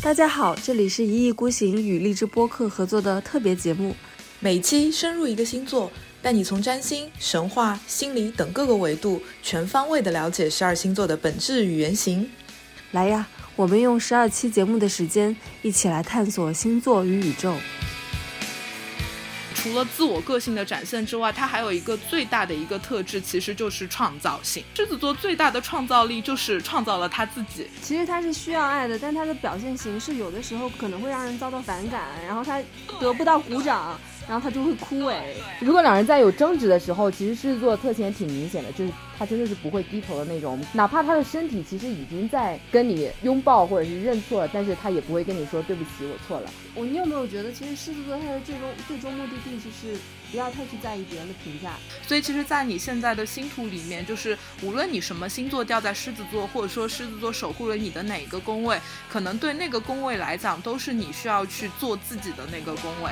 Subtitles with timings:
[0.00, 3.94] 大家好，这里是一意孤行与荔枝播客合作的特别节目，
[4.38, 5.90] 每期深入一个星座，
[6.22, 12.30] 带你从占星、神话、心理等各个维度，全方位的了解十二星座的本质与原型。
[12.92, 13.26] 来呀，
[13.56, 17.52] 我们用十二期节目的时间，一起来探索星座与宇宙。
[19.60, 24.62] 除了自我个性的展现之外，它还有一个最大的一个特质，其实就是创造性。
[24.76, 27.68] 狮子座最大的创造力就是创造了他自己。
[27.82, 32.62] 其实他是需要爱的，但他的表现形式有的时候可能会让人遭到反感，然后他
[33.00, 33.98] 得不到鼓掌。
[34.28, 35.16] 然后他就会枯萎。
[35.58, 40.62] 如果两人在有争执的时候，其实狮子座特性挺明显的，就是他真的是不会低头的那种。
[40.74, 46.50] 哪怕他的身体其实已经在跟你拥抱或者是认错了，但是他也不会跟你说对不起，我错了。
[46.74, 49.98] 我你有没有觉得，其实狮子座他的最终最终目的地就是
[50.30, 51.72] 不要太去在意别人的评价。
[52.06, 63.10] 所以其实，在你现在的星图里面，就是无论你什么星座掉在狮子座，或者说狮子座守护了你的哪一个宫位，可能对那个宫位来讲，都是你需要去做自己的那个宫位。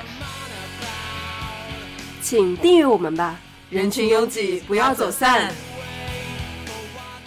[2.21, 3.39] 请订阅我们吧，
[3.71, 5.53] 人群拥挤，不要走散。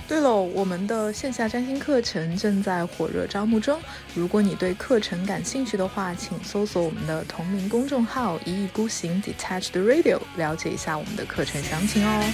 [0.08, 3.80] 对喽，我们的线下占星课程正在火热招募中，
[4.16, 12.33] 如果你对课程感兴趣的话，请搜索我们的同名公众号“一意孤行 Detached Radio”，了解一下我们的课程详情哦。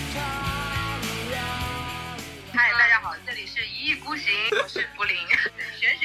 [2.54, 5.34] 嗨，大家好，这里是一意孤行，我是福林，玄学艺名
[5.78, 6.05] 福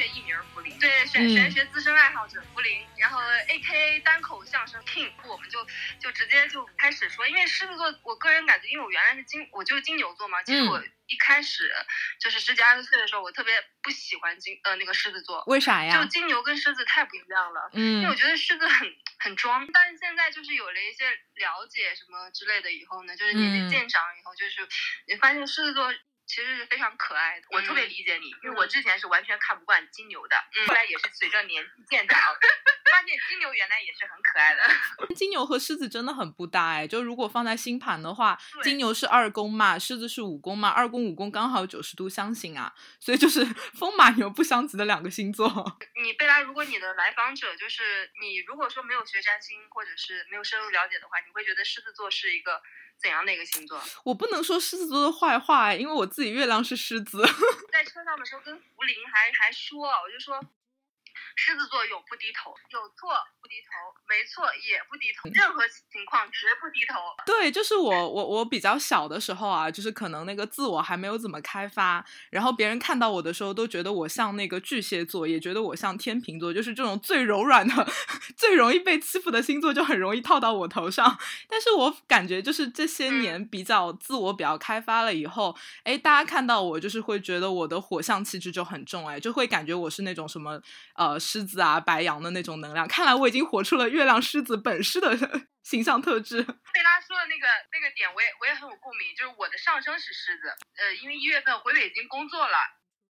[0.81, 5.63] 对，玄玄学资深爱好者福林，然后 A K A 单口相声 King，我们就
[5.99, 11.71] 就直接就开始说，因为狮子座，我个人感觉，因为我原来是金，我就是金牛座嘛，其实我一开始
[12.19, 15.93] 就是十几二十岁的时候，我特别不喜欢金呃那个狮子座，为啥呀？
[15.93, 24.67] 就金牛跟狮子太不一样了，嗯，因为我觉得狮子很很装，但是现在就是有了一些了解什么之类的以后呢，就是年纪渐长以后，就是
[25.07, 25.93] 你发现狮子座。
[26.31, 32.17] 其实是非常可爱的，我特别理解你，因为我之前是完全看不惯金牛的，后来也是随着年纪渐长，
[32.89, 34.63] 发现金牛原来也是很可爱的。
[35.13, 43.43] 金牛和狮子真的很不搭哎，就如果放在星盘的话，金牛是二宫嘛，狮子是五宫嘛，二宫五宫刚好九十度相刑啊，所以就是
[43.75, 45.49] 风马牛不相及的两个星座。
[46.01, 52.61] 你贝拉，如果你的来访者就是你，如果说没有学占星或者是没有深入了解的话，你会觉得狮子座是一个。
[53.01, 53.81] 怎样的一个星座？
[54.03, 57.21] 我不能说狮子座的坏话，因为我自己月亮是狮子。
[57.71, 60.39] 在车上的时候跟福林还还说，我就说。
[61.35, 63.71] 狮子座永不低头，有错不低头，
[64.07, 66.99] 没错也不低头，任何情况绝不低头。
[67.25, 77.87] 对，就是我我我比较小的时候啊，就是可能那个自我还没有怎么开发，然后别人看到我的时候都觉得我像那个巨蟹座，也觉得我像天秤座，就是这种最柔软的、
[78.35, 81.17] 最容易被欺负的星座，就很容易套到我头上。
[81.47, 90.61] 但是我感觉就是这些年比较自我比较开发了以后，哎，大家看到我就是会觉得我的火象气质就很重，哎，就会感觉我是那种什么
[90.95, 91.20] 呃。
[91.21, 95.15] 狮子啊，白羊的那种能量，看来我已经活出了月亮狮子本狮的
[95.61, 96.41] 形象特质。
[96.41, 99.15] 贝拉说的那个那个点，我也我也很有共鸣。
[99.15, 100.49] 就是我的上升是狮子，
[100.81, 102.57] 呃，因为一月份回北京工作了，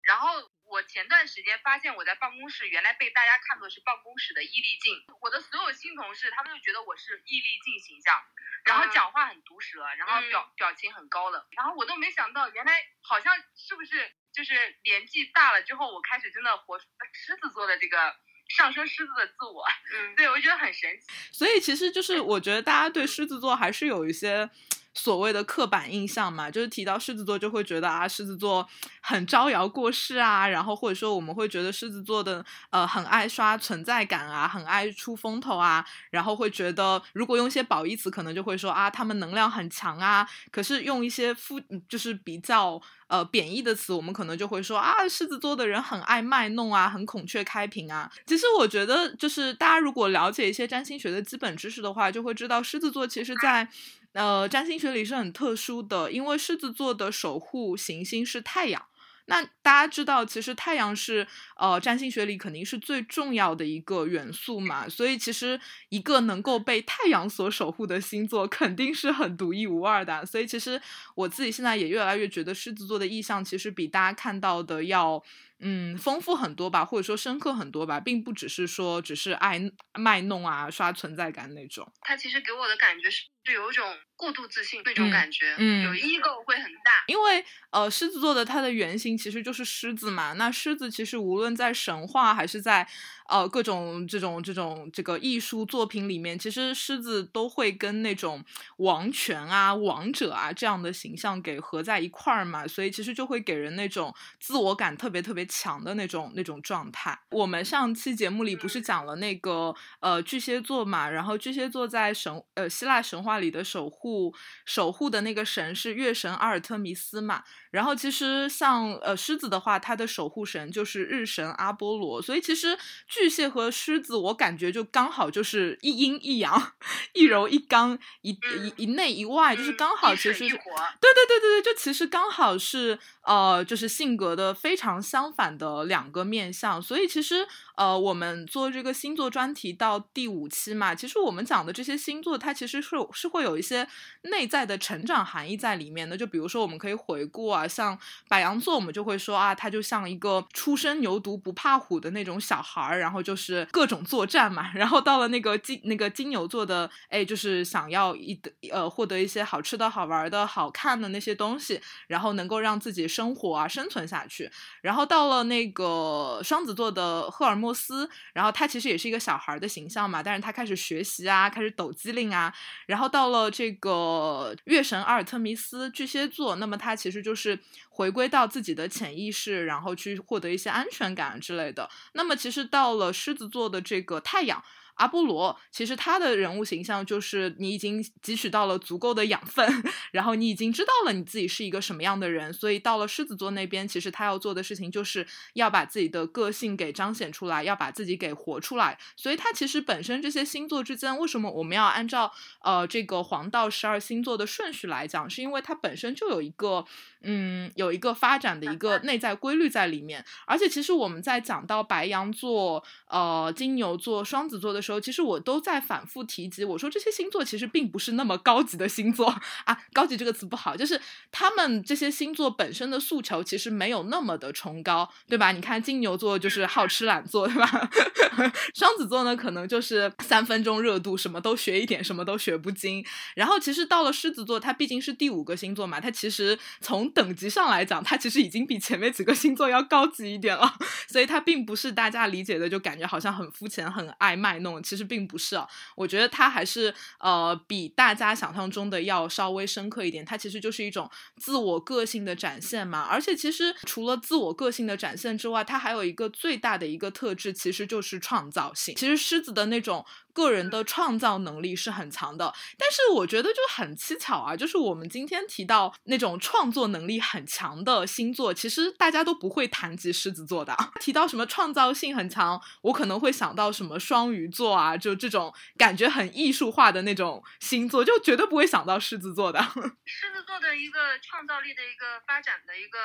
[0.04, 0.28] 然后
[0.72, 8.24] 我前段时间发现我在办公室原来被大家看作是办公室的毅力镜，我的所有新同事他们就觉得我是毅力镜形象，
[8.64, 14.12] 然后讲话很毒舌，然后表表情很高冷，然后我都没想到原来好像是不是。
[14.34, 14.54] 就是
[14.86, 18.16] 年纪大了之后，我开始真的活出狮子座的这个
[18.48, 21.08] 上升狮子的自我，嗯， 对我觉得很神奇。
[21.34, 24.50] 所以其实就是我觉得大家对狮子座还是有一些。
[24.94, 28.68] 所谓的刻板印象嘛，就是提到狮子座就会觉得啊，狮子座
[29.02, 40.28] 很招摇过市啊，然后或者说我们会觉得狮子座的呃很爱刷存在感啊，很爱出风头啊，然后会觉得如果用一些褒义词，可能就会说啊，他们能量很强啊。
[40.52, 48.12] 可是用一些负就是比较呃贬义的词，我们可能就会说啊，狮子座的人很爱卖弄啊，很孔雀开屏啊。
[48.28, 53.70] 其实我觉得就是大家如果了解一些占星学的基本知识的话，就会知道狮子座其实在。
[54.14, 58.86] 呃，占星学里是很特殊的，因为狮子座的守护行星是太阳。
[59.28, 65.58] 那大家知道，其实太阳是呃占星学里肯定是最重要的一个元素嘛，所以其实
[65.90, 70.26] 一个能够被太阳所守护的星座，肯定是很独一无二的。
[70.26, 70.82] 所以其实
[71.16, 75.24] 我自己现在也越来越觉得，狮子座的意象其实比大家看到的要。
[75.64, 79.62] 嗯，丰富很多吧，或者说深刻很多吧，并不只是说只是爱
[79.94, 81.88] 卖弄啊、刷存在感那种。
[82.02, 83.86] 他其实给我的感觉是，是有一种
[84.16, 87.04] 过度自信那种感觉，嗯，有 ego 会很大。
[87.08, 90.34] 因为呃，狮子座的它的原型其实就是狮子嘛。
[90.34, 92.88] 那狮子其实无论在神话还是在
[93.28, 98.44] 呃各种这种这种这个艺术作品里面，其实狮子都会跟那种
[98.78, 105.42] 王权啊、王者啊这样的形象给合在一块儿嘛，所以其实就会给人那种自我感特别特别。
[105.52, 107.20] 强的那种那种状态。
[107.32, 114.34] 我们上期节目里不是讲了那个呃巨蟹座嘛，然后巨蟹座在神呃希腊神话里的守护
[114.66, 126.74] 守护的那个神是月神阿尔特弥斯嘛，然后其实像呃狮子的话，它的守护神就是日神阿波罗，所以其实巨蟹和狮子我感觉就刚好就是一阴一阳，
[127.14, 130.50] 一柔一刚，一一一内一外，就是刚好其实是。
[130.50, 137.48] 对对对对对，就其实刚好是呃，就是性格的非常相反的两个面相，所以其实
[137.82, 143.88] 呃，我们做这个星座专题到第五期嘛，其实我们讲的这些星座，它其实是是会有一些
[144.22, 146.16] 内在的成长含义在里面的。
[146.16, 147.98] 就比如说，我们可以回顾啊，像
[148.30, 154.72] 白羊座，我们就会说啊，他就像一个初生牛犊不怕虎的那种小孩儿，然后就是各种作战嘛。
[154.78, 158.40] 然后到了那个金那个金牛座的，哎，就是想要一
[158.72, 164.52] 呃获得一些好吃的好玩的好看的那些东西，然后能够让自己生活啊生存下去。
[164.84, 172.54] 然后到了那个双子座的赫尔墨斯，然后他其实也是一个小孩的形象嘛，但是他开始学习啊，开始抖机灵啊。
[172.86, 177.58] 然后到了这个月神阿尔特弥斯巨蟹座，那么他其实就是
[177.90, 181.90] 回归到自己的潜意识，然后去获得一些安全感之类的。
[182.14, 184.64] 那么其实到了狮子座的这个太阳。
[185.02, 189.68] 阿波罗其实他的人物形象就是你已经汲取到了足够的养分，
[190.14, 198.96] 然后你已经知道了你自己是一个什么样的人，所以到了狮子座那边，其实他要做的事情就是要把自己的个性给彰显出来，要把自己给活出来。
[199.16, 202.32] 所以他其实本身这些星座之间，为什么我们要按照
[202.62, 206.86] 呃这个黄道十二星座的顺序来讲，是因为它本身就有一个
[207.24, 210.24] 嗯有一个发展的一个内在规律在里面。
[210.46, 219.28] 而且其实我们在讲到白羊座、呃金牛座、双子座的时候，其实我都在反复提及，我说这些星座其实并不是那么高级的星座
[219.66, 221.00] 啊，高级这个词不好，就是
[221.32, 225.52] 他们这些星座本身的诉求其实没有那么的崇高，对吧？
[225.52, 227.90] 你看金牛座就是好吃懒做，对吧？
[228.74, 233.06] 双子座呢，可能就是三分钟热度，什么都学一点，什么都学不精。
[233.36, 240.74] 然后其实到了狮子座，它毕竟是第五个星座嘛，它其实从等级上来讲，它其实已经比前面几个星座要高级一点了，
[241.08, 244.81] 所以它并不是大家理解的，就感觉好像很肤浅、很爱卖弄。
[244.82, 250.24] 其实并不是啊，我觉得它还是呃比大家想象中的要稍微深刻一点。
[250.26, 253.02] 它其实就是一种自我个性的展现嘛。
[253.10, 258.96] 而且其实除了自我个性的展现之外，它还有一个最大的一个特质，其实就是创造性。
[258.96, 260.06] 其实狮子的那种。
[260.34, 270.76] 个人的创造能力是很强的，但是我觉得就很蹊跷啊，就是我们今天提到那种创作能力很强的星座，其实大家都不会谈及狮子座的。
[271.00, 279.62] 提到什么创造性很强，我可能会想到什么双鱼座啊，就这种感觉很艺术化的那种星座，就绝对不会想到狮子座的。
[280.06, 283.00] 狮子座的一个创造力的一个发展的一个。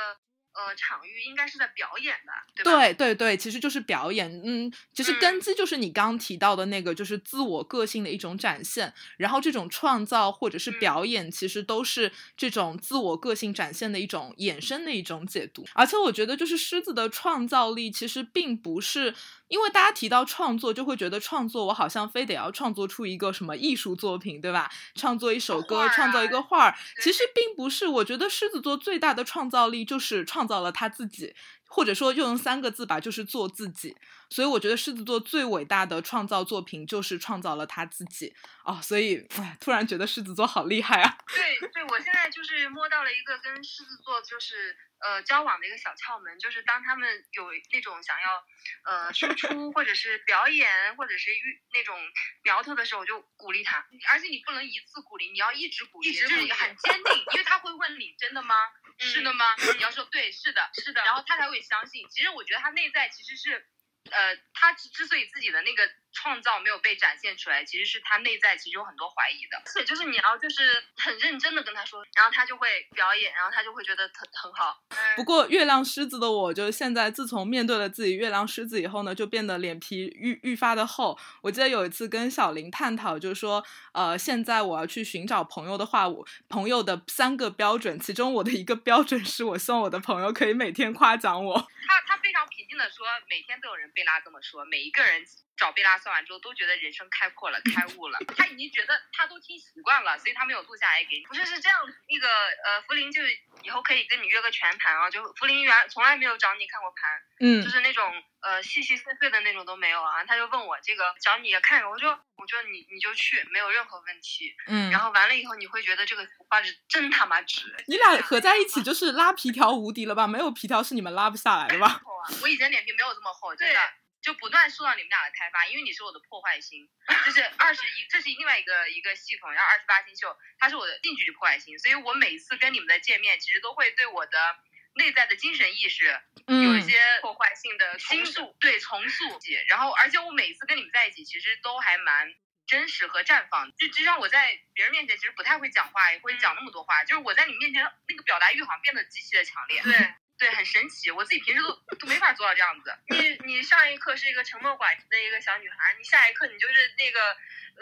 [0.56, 2.81] 呃，场域应该是在表演的，对吧？
[2.81, 4.41] 对对对，其实就是表演。
[4.43, 8.91] 嗯，其实根基就是你刚刚提到的那个，就是自我个性的一种展现。
[9.19, 15.67] 然后这种创造或者是表演，其实都是这种自我个性展现的一种衍生的一种解读。
[15.75, 19.14] 而且我觉得，就是狮子的创造力，其实并不是。
[19.48, 24.70] 因为大家提到创作，就会觉得创作我好像非得要创作出一个什么艺术作品，对吧？
[24.94, 27.87] 创作一首歌，创造一个画儿，其实并不是。
[27.87, 31.34] 我觉得狮子座最大的创造力就是创造了他自己。
[31.69, 33.94] 或者说，用三个字吧，就是做自己。
[34.31, 38.32] 所以我觉得狮子座最伟大的创造作品就是创造了他自己
[38.65, 38.79] 哦。
[38.81, 41.19] 所以，哎，突然觉得狮子座好厉害啊！
[41.26, 48.44] 对对，我现在就是摸到了一个跟狮子座就是呃交往的一个小窍门，就是当他们有那种想要
[48.84, 51.98] 呃输出或者是表演或者是遇那种
[52.43, 53.86] 苗头的时候，我就鼓励他。
[54.10, 58.56] 而且你不能一次鼓励，你要一直鼓励，一直就是很坚定，因为他会问你真的吗？
[58.98, 59.55] 是的吗？
[59.76, 62.08] 你要说对，是的，是的，然后他才会相信。
[62.08, 63.67] 其实我觉得他内在其实是，
[64.10, 65.91] 呃，他之所以自己的那个。
[66.17, 74.82] 创造没有被展现出来，其实是他内在其实有很多怀疑的，而且就是你要就是很认真的跟他说，然后他就会表演，然后他就会觉得很很好。
[75.15, 81.19] 不过月亮狮子的我，就现在自从面对了自己月亮狮子以后呢，就变得脸皮愈愈发的厚。
[81.43, 91.61] 我记得有一次跟小林探讨，就是说，呃，现在我要去寻找朋友的话，我朋友的三个标准，其中我的一个标准是我希望我的朋友可以每天夸奖我。
[91.87, 95.23] 他他非常平静的说，每天都有人贝拉这么说，每一个人。
[95.56, 98.19] 找贝拉算完之后，都觉得人生开阔了，开悟了。
[98.36, 101.25] 他已经觉得他都听习惯了，所以他没有录下来给你。
[101.27, 102.29] 不是是这样，那个
[102.65, 103.22] 呃，福林就
[103.63, 110.25] 以后可以跟你约个全盘啊，就福林原从来没有找你看过盘，嗯就是那种呃细细碎碎的那种都没有啊。
[110.25, 114.55] 他就问我这个找你看，我说我说你你就去，没有任何问题。
[114.67, 117.75] 嗯，然后完了以后，你会觉得这个画质真他妈值。
[117.86, 120.27] 你俩合在一起就是拉皮条无敌了吧？
[120.27, 122.03] 没有皮条是你们拉不下来的吧？
[122.43, 123.81] 我以前脸皮没有这么厚，真的
[124.27, 126.91] 就不断受到你们俩的开发，因为你是我的破坏星，
[127.25, 130.27] 就是 二十一，这是另外一个一个系统，然后二十八星宿，
[130.59, 134.56] 它是我的近距离破坏星，所以我每次跟你们的见面，其实都会对我的
[134.97, 136.06] 内在的精神意识
[136.49, 142.35] 有一嗯些破坏性的倾诉，对重塑，然后而且我每次跟你们在一起，其实都还蛮。
[142.67, 149.81] 真实和绽放，就就像我在别人面前其实不太会讲话，也会讲那么多话，就是我在你面前那个表达欲好像变得极其的强烈。
[149.83, 149.93] 对
[150.38, 152.94] 对，很神奇，我自己平时都都没法做到这样子。
[153.08, 157.36] 你你上一刻是一个沉默寡言的一个小女孩，你下一刻你就是那个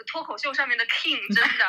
[0.07, 1.65] 脱口秀上面的 king，真的。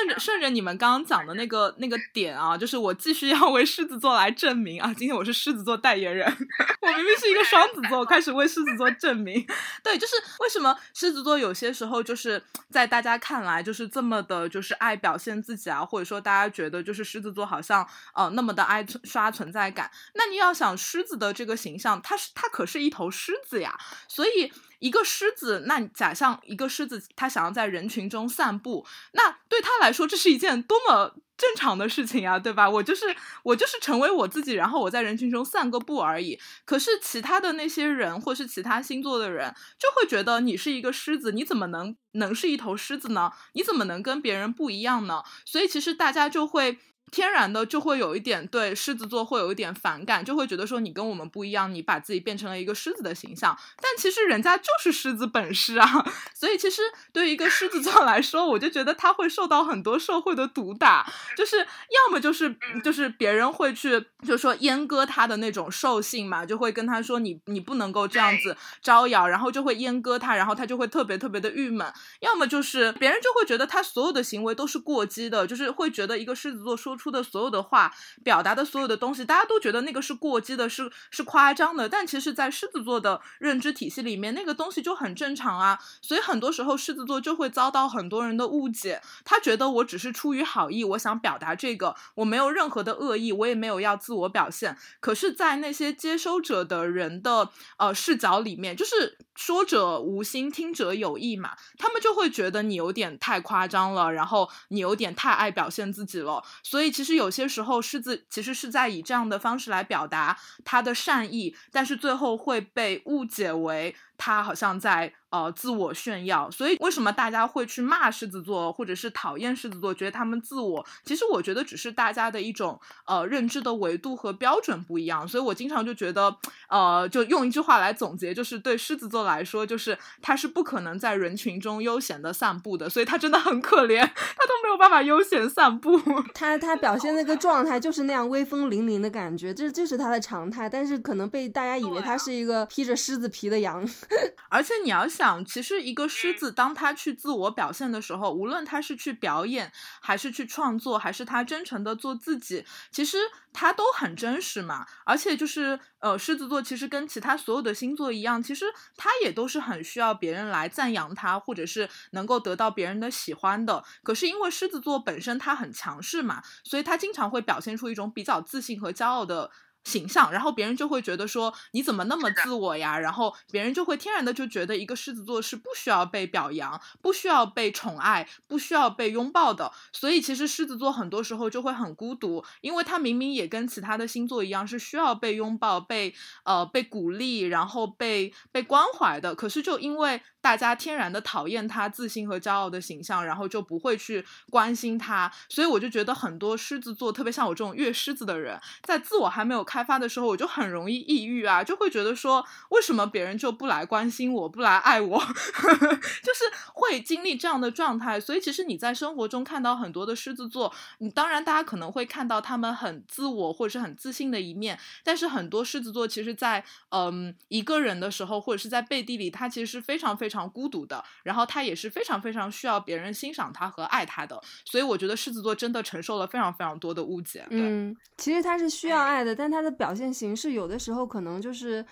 [0.00, 6.26] 顺着顺着你们刚刚讲的那个那个点啊，就是我继续要为狮子座来证明啊，今天我是狮子座代言人，
[6.80, 9.46] 我明明是一个双子座，我开始为狮子座证明。
[9.84, 19.90] 对，就是为什么狮子座有些时候就是在大家看来就是这么的，就是爱表现自己啊，或者说大家觉得就是狮子座好像呃那么的爱刷存在感。
[20.14, 23.78] 那你要想狮子的这个形象，它是它可是一头狮子呀，
[24.08, 24.50] 所以。
[24.80, 32.68] 一个狮子，那假象一个狮子，它想要在人群中散步，那对他来说，这是一件多么正常的事情啊，对吧？
[32.68, 36.38] 我就是我就是成为我自己，然后我在人群中散个步而已。
[36.64, 43.30] 可是其他的那些人，或是其他星座的人，就会觉得你是一个狮子，你怎么能能是一头狮子呢？
[43.52, 45.22] 你怎么能跟别人不一样呢？
[45.44, 46.78] 所以其实大家就会。
[47.10, 56.04] 天然的就会有一点对狮子座会有一点反感，就会觉得说你跟我们不一样，你把自己变成了一个狮子的形象，但其实人家就是狮子本狮啊。
[56.34, 71.86] 所以其实对于一个狮子座来说，我就觉得他会受到很多社会的毒打，就是要么就是就是别人会去就说阉割他的那种兽性嘛，就会跟他说你你不能够这样子招摇，然后就会阉割他，然后他就会特别特别的郁闷；
[72.20, 77.90] 要么就是别人就会觉得他所有的行为都是过激的，就是会觉得一个狮子座说出的所有的话，
[78.22, 81.88] 表达的所有的东西，大家都觉得那个是过激的，是是夸张的。
[81.88, 85.78] 但其实，在狮子座的认知体系里面，那个东西就很正常啊。
[86.02, 89.00] 所以很多时候，狮子座就会遭到很多人的误解。
[89.24, 94.76] 他觉得我只是出于好意，我想表达这个，我没有任何的恶意，我也没有要自我表现。
[95.00, 106.42] 可是，在那些接收者的人的呃视角里面，就是说者无心，听者有意嘛，他们就会觉得你有点太夸张了，然后你有点太爱表现自己了。
[106.62, 116.50] 所以其实有些时候狮子其实是在以这样的方式来表达他的善意，但是最后会被误解为他好像在呃自我炫耀。
[116.50, 120.84] 所以为什么大家会去骂狮子座，或者是讨厌狮子座，觉得他们自我？
[121.04, 125.26] 其实我觉得只是大家的一种呃认知的维度和标准不一样。
[125.26, 126.36] 所以我经常就觉得，
[126.68, 135.98] 呃，就用一句话来总结，就是对狮子座来说，就是他是不可能在人群中悠闲的散步的，所以他真的很可怜， 他都没有办法悠闲散步。
[136.34, 140.68] 他他表现那个状态就是那样威风凛凛的感觉，这这是他的常态。
[140.68, 143.88] 但是可能被大家以为他是一个披着狮子皮的羊。
[144.50, 153.18] 而且你要想，其实一个狮子，当他去自我表现的时候，无论他是去表演，还是去创作，还是他真诚的做自己，其实
[153.52, 154.84] 他都很真实嘛。
[155.04, 163.84] 而且就是呃，狮子座其实跟其他所有的星座一样，其实他也都是很需要别人来赞扬他，或者是能够得到别人的喜欢的。
[164.02, 169.50] 可是因为狮子座本身他很强势嘛，所以他经常会表现出一种比较自信和骄傲的。
[169.84, 172.98] 形象，然后别人就会觉得说你怎么那么自我呀？
[172.98, 179.72] 然后别人就会天然的就觉得一个狮子座是不需要被表扬、不需要被宠爱、不需要被拥抱的。
[179.92, 189.34] 所以其实狮子座很多时候就会很孤独，因为他明明也跟其他的星座一样是需要被拥抱、被呃被鼓励，然后被被关怀的。
[189.34, 195.30] 可是就因为大家天然的讨厌他自信和骄傲的形象，然后就不会去关心他。
[195.48, 205.18] 所以我就觉得很多狮子座，特别像我这种月狮子的人，在自我还没有开发的时候，我就很容易抑郁啊，就会觉得说，为什么别人就不来关心我，不来爱我，
[206.22, 208.18] 就是会经历这样的状态。
[208.18, 224.40] 所以其实你在生活中看到很多的狮子座，你当然大家可能会看到他们很自我或者是很自信的一面，但是很多狮子座其实在嗯一个人的时候，或者是在背地里，他其实是非常非常孤独的，然后他也是非常非常需要别人欣赏他和爱他的。
[224.64, 227.44] 所以我觉得狮子座真的承受了非常非常多的误解。
[227.50, 231.84] 对嗯，其实他是需要爱的，但他的表现形式有的时候可能就是，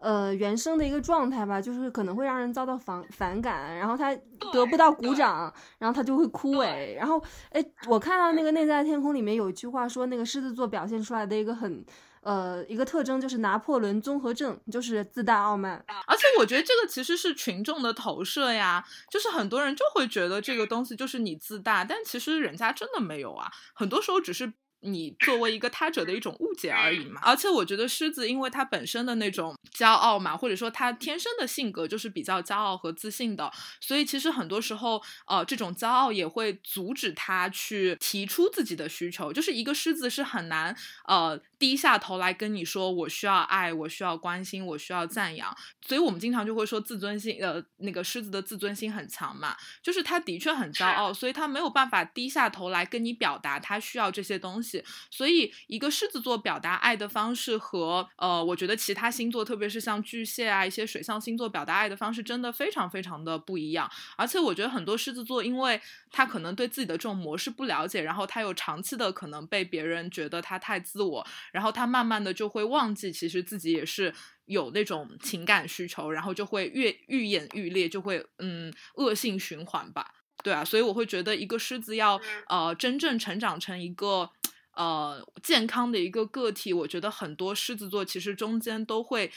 [0.00, 4.14] 呃原生的一个状态吧，就是可能会让人遭到反反感，然后他
[4.52, 6.94] 得不到鼓掌，然后他就会枯萎。
[6.94, 11.84] 然后，哎，我看到那个《内在天空》里面有一句话说，那个狮子座表现出来的一个很
[12.24, 15.84] 呃一个特征就是拿破仑综合症，就是自大傲慢。
[16.06, 24.52] 而且我觉得这个其实是群众的投射呀，就是很多人就会觉得这个东西就是你自大，但其实人家真的没有啊，很多时候只是。
[24.84, 33.50] 你作为一个他者的一种误解而已嘛，而且我觉得狮子，因为它本身的那种骄傲嘛，或者说它天生的性格就是比较骄傲和自信的，
[33.80, 39.32] 所以其实很多时候，呃，这种骄傲也会阻止他去提出自己的需求。
[39.32, 40.76] 就是一个狮子是很难，
[41.06, 45.54] 呃，低下头来跟你说我需要爱，我需要关心，我需要赞扬。
[45.86, 54.73] 所以我们经常就会说自尊心，呃，那个狮子的自尊心很强嘛，就是他的确很骄傲，所以他没有办法低下头来跟你表达他需要这些东西。
[55.10, 63.90] 所以，一个狮子座表达爱的方式和呃，我觉得其他星座，特别是像巨蟹啊一些水象星座表达爱的方式，真的非常非常的不一样。
[64.16, 74.14] 而且，我觉得很多狮子座，因为他可能对自己的这种模式不了解，然后他又长期的可能被别人觉得他太自我，然后他慢慢的就会忘记，其实自己也是
[74.46, 80.14] 有那种情感需求，然后就会越愈演愈烈，就会嗯恶性循环吧。
[80.42, 84.30] 对啊，所以我会觉得一个狮子要呃真正成长成一个。
[84.76, 89.30] 呃，健康的一个个体，我觉得很多狮子座其实中间都会。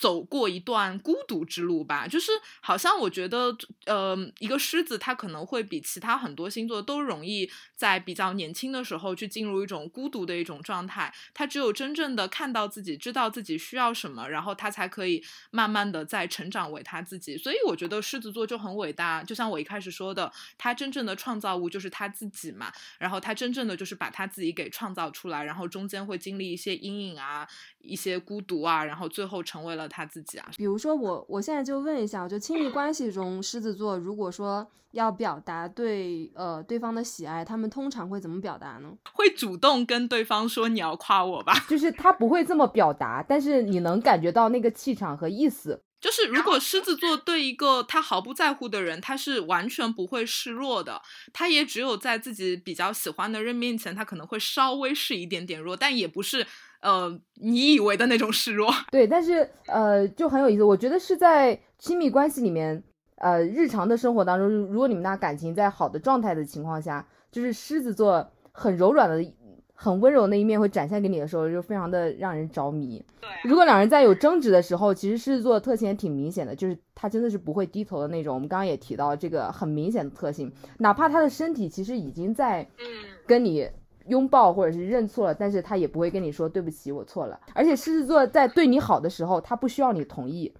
[0.00, 3.54] 走过一段孤独之路吧，就是好像我觉得，
[3.84, 11.12] 呃，一个狮子它可能会比其他很多星座都容易在比较年轻的时候去进入一种孤独的一种状态。
[11.34, 17.36] 他只有真正的看到自己，知道自己需要什么，然后他才可以慢慢的在成长为他自己。
[17.36, 22.72] 所以我觉得狮子座就很伟大，就像我一开始说的，他真正的创造物就是他自己嘛。
[22.98, 27.46] 然后他真正的就是把他自己给创造出来，然后中间会经历一些阴影啊，
[27.82, 29.89] 一些孤独啊，然后最后成为了。
[29.90, 38.90] 他自己啊，比如说我，我现在就问一下，就亲密关系中，狮子座如果说要表达对呃对方的喜爱，他们通常会怎么表达呢？
[39.12, 41.52] 会主动跟对方说你要夸我吧？
[41.68, 45.82] 就是他不会这么表达，但是你能感觉到那个气场和意思。
[46.00, 56.46] 就是如果狮子座对一个他毫不在乎的人，他是完全不会示弱的，他也只有在自己比较喜欢的人面前，他可能会稍微示一点点弱，但也不是。
[56.82, 60.64] 呃，你以为的那种示弱， 对，但是呃，就很有意思。
[60.64, 62.82] 我觉得是在亲密关系里面，
[63.16, 69.22] 呃，日常的生活当中，如果你们俩感情在好的状态的情况下，就是狮子座很柔软的、
[69.74, 73.04] 很温柔那一面会展现给你的时候，就非常的让人着迷。
[73.20, 78.34] 对，如果两人在有争执的时候，其实狮子座特性也挺明显的，就是他真的是不会低头的那种。
[78.34, 82.66] 我们刚刚也提到这个很明显的特性，哪怕他的身体其实已经在
[83.26, 83.68] 跟你。
[84.10, 87.40] 拥抱或者是认错了，但是他也不会跟你说对不起，我错了。
[87.54, 90.52] 而且狮子座在对你好的时候，他不需要你同意。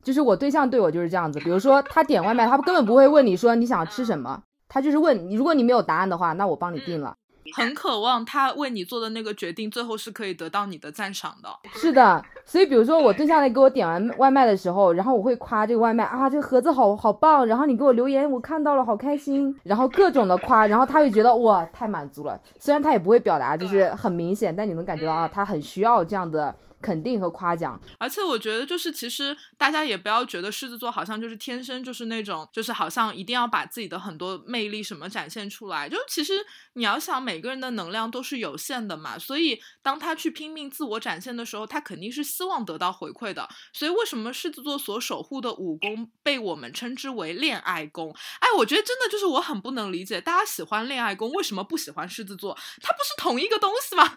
[0.00, 7.16] 就是我对象对我就是这样子，比如说他点外卖，他根本不会问你说你想吃什么，他就是问你，如果你没有答案的话，那我帮你定了。
[7.54, 11.48] 很渴望他为你做的那个决定，最后是可以得到你的赞赏的。
[11.72, 22.40] 是的，所以比如说我对象在给我点完外卖的时候，然后我会夸这个外卖啊，这个盒子好好棒，然后你给我留言，我看到了，好开心，然后各种的夸，然后他会觉得哇，太满足了。
[22.58, 26.54] 虽然他也不会表达，就是很明显，但你能感觉到啊，他很需要这样的。
[26.80, 36.34] 肯定和夸奖，而且我觉得就是其实大家也不要觉得狮子座好像就是天生就是那种就是好像一定要把自己的很多魅力什么展现出来，就是其实
[36.78, 43.48] 你要想每个人的能量都是有限的嘛，所以当他去拼命自我展现的时候，他肯定是希望得到回馈的。
[43.72, 48.14] 所以为什么狮子座所守护的五宫被我们称之为恋爱宫？
[48.38, 52.56] 哎，我觉得真的就是我很不能理解，大家喜欢恋爱宫，为什么不喜欢狮子座？
[52.80, 54.16] 它不是同一个东西吗？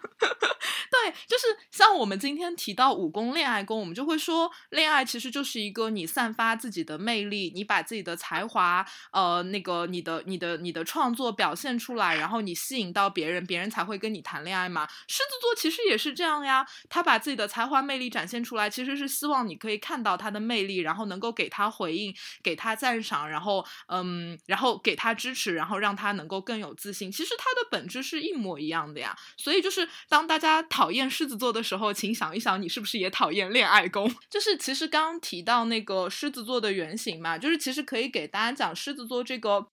[0.92, 2.52] 对，就是像我们今天。
[2.54, 14.86] 提到五宫恋爱宫，我们就会说，恋爱其实就是一个你散发自己的魅力，你把自己的才华，呃，那个你的、你的、你的创作表现出来，然后你吸引到别人，别人才会跟你谈恋爱嘛。
[15.08, 27.10] 狮子座其实也是这样呀，他把自己的才华魅力展现出来，其实是希望你可以看到他的魅力，然后能够给他回应，给他赞赏，然后嗯，然后给他支持，然后让他能够更有自信。
[27.10, 29.16] 其实他的本质是一模一样的呀。
[29.38, 32.42] 所以就是当大家讨厌狮子座的时候，请想一。
[32.42, 34.12] 想你是不是也讨厌恋爱宫？
[34.28, 39.64] 就是其实刚刚提到那个狮子座的原型嘛，就是其实可以给大家讲狮子座这个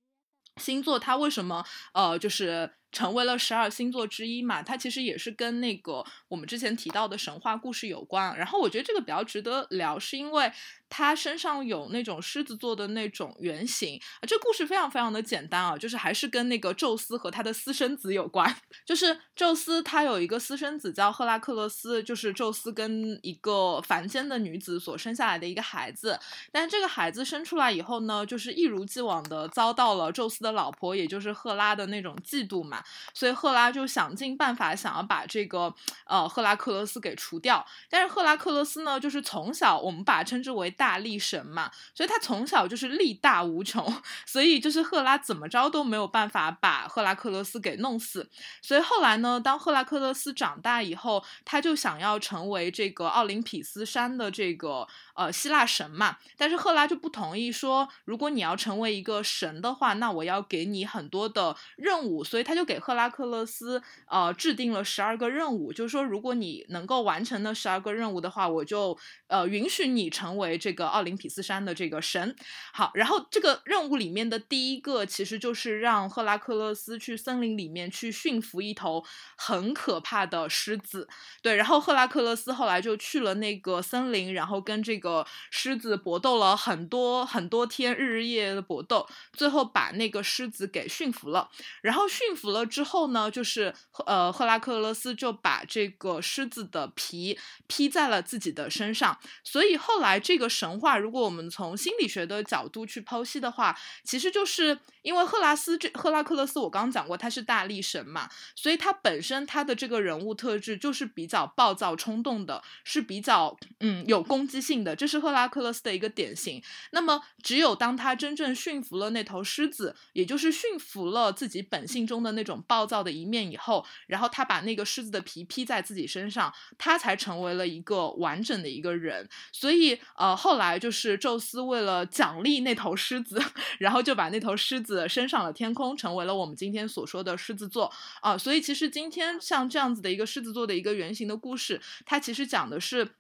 [0.60, 8.38] 星座它为什么呃就是成为了十二星座之一嘛，它其实也是跟那个我们之前提到的神话故事有关。
[8.38, 10.52] 然后我觉得这个比较值得聊，是因为。
[10.89, 18.54] 他身上有那种狮子座的那种原型啊，这故事非常非常的简单啊，就是还是跟那个宙斯和他的私生子有关。
[18.84, 26.19] 就是宙斯他有一个私生子叫赫拉克勒斯，就是宙斯跟一个凡间的女子所生下来的一个孩子。
[26.52, 35.71] 但这个孩子生出来以后呢，就是一如既往的遭到了宙斯的老婆，也就是赫拉的那种嫉妒嘛，所以赫拉就想尽办法想要把这个
[36.06, 37.63] 呃赫拉克勒斯给除掉。
[37.89, 40.73] 但是赫拉克勒斯呢，就是从小我们把称之为。
[40.80, 48.30] 大力神嘛，所以他从小就是力大无穷，所以就是赫拉怎么着都没有办法把赫拉克勒斯给弄死。
[48.62, 54.88] 所以后来呢，当赫拉克勒斯长大以后，他就想要成为这个奥林匹斯山的这个。
[55.19, 72.34] 呃，希腊神嘛，但是赫拉就不同意，说如果你要成为一个神的话，那我要给你很多的任务，所以他就给赫拉克勒斯呃制定了十二个任务，就是说如果你能够完成那十二个任务的话，我就呃允许你成为这个奥林匹斯山的这个神。
[72.71, 79.03] 好，然后这个任务里面的第一个其实就是让赫拉克勒斯去森林里面去驯服一头
[79.36, 81.10] 很可怕的狮子。
[81.41, 85.09] 对，然后赫拉克勒斯后来就去了那个森林，然后跟这个。
[85.52, 91.50] 狮子搏斗了很多很多天，日日夜夜的搏斗，最后把那个狮子给驯服了。
[91.82, 93.74] 然后驯服了之后呢，就是
[94.06, 99.17] 呃，赫拉克勒斯就把这个狮子的皮披在了自己的身上。
[99.43, 114.96] 所以后来这个神话，如果我们从心理学的角度去剖析的话，其实就是因为赫拉斯这赫拉克勒斯，我刚刚讲过他是大力神嘛，所以他本身他的这个人物特质就是比较暴躁冲动的，是比较嗯有攻击性的。
[114.96, 116.62] 这是赫拉克勒斯的一个典型。
[116.92, 129.28] 那么，只有当他真正驯服了那头狮子，也就是驯服了自己本性中的那种暴躁的一面以后，然后他把那个狮子的皮披在自己身上，他才成为了一个完整的一个人。
[129.52, 133.42] 所以，呃，后来就是宙斯为了奖励那头狮子，
[133.80, 138.38] 然后就把那头狮子升上了天空，成为了我们今天所说的狮子座啊。
[138.38, 143.15] 所以，其实今天像这样子的一个狮子座的一个原型的故事，它其实讲的是。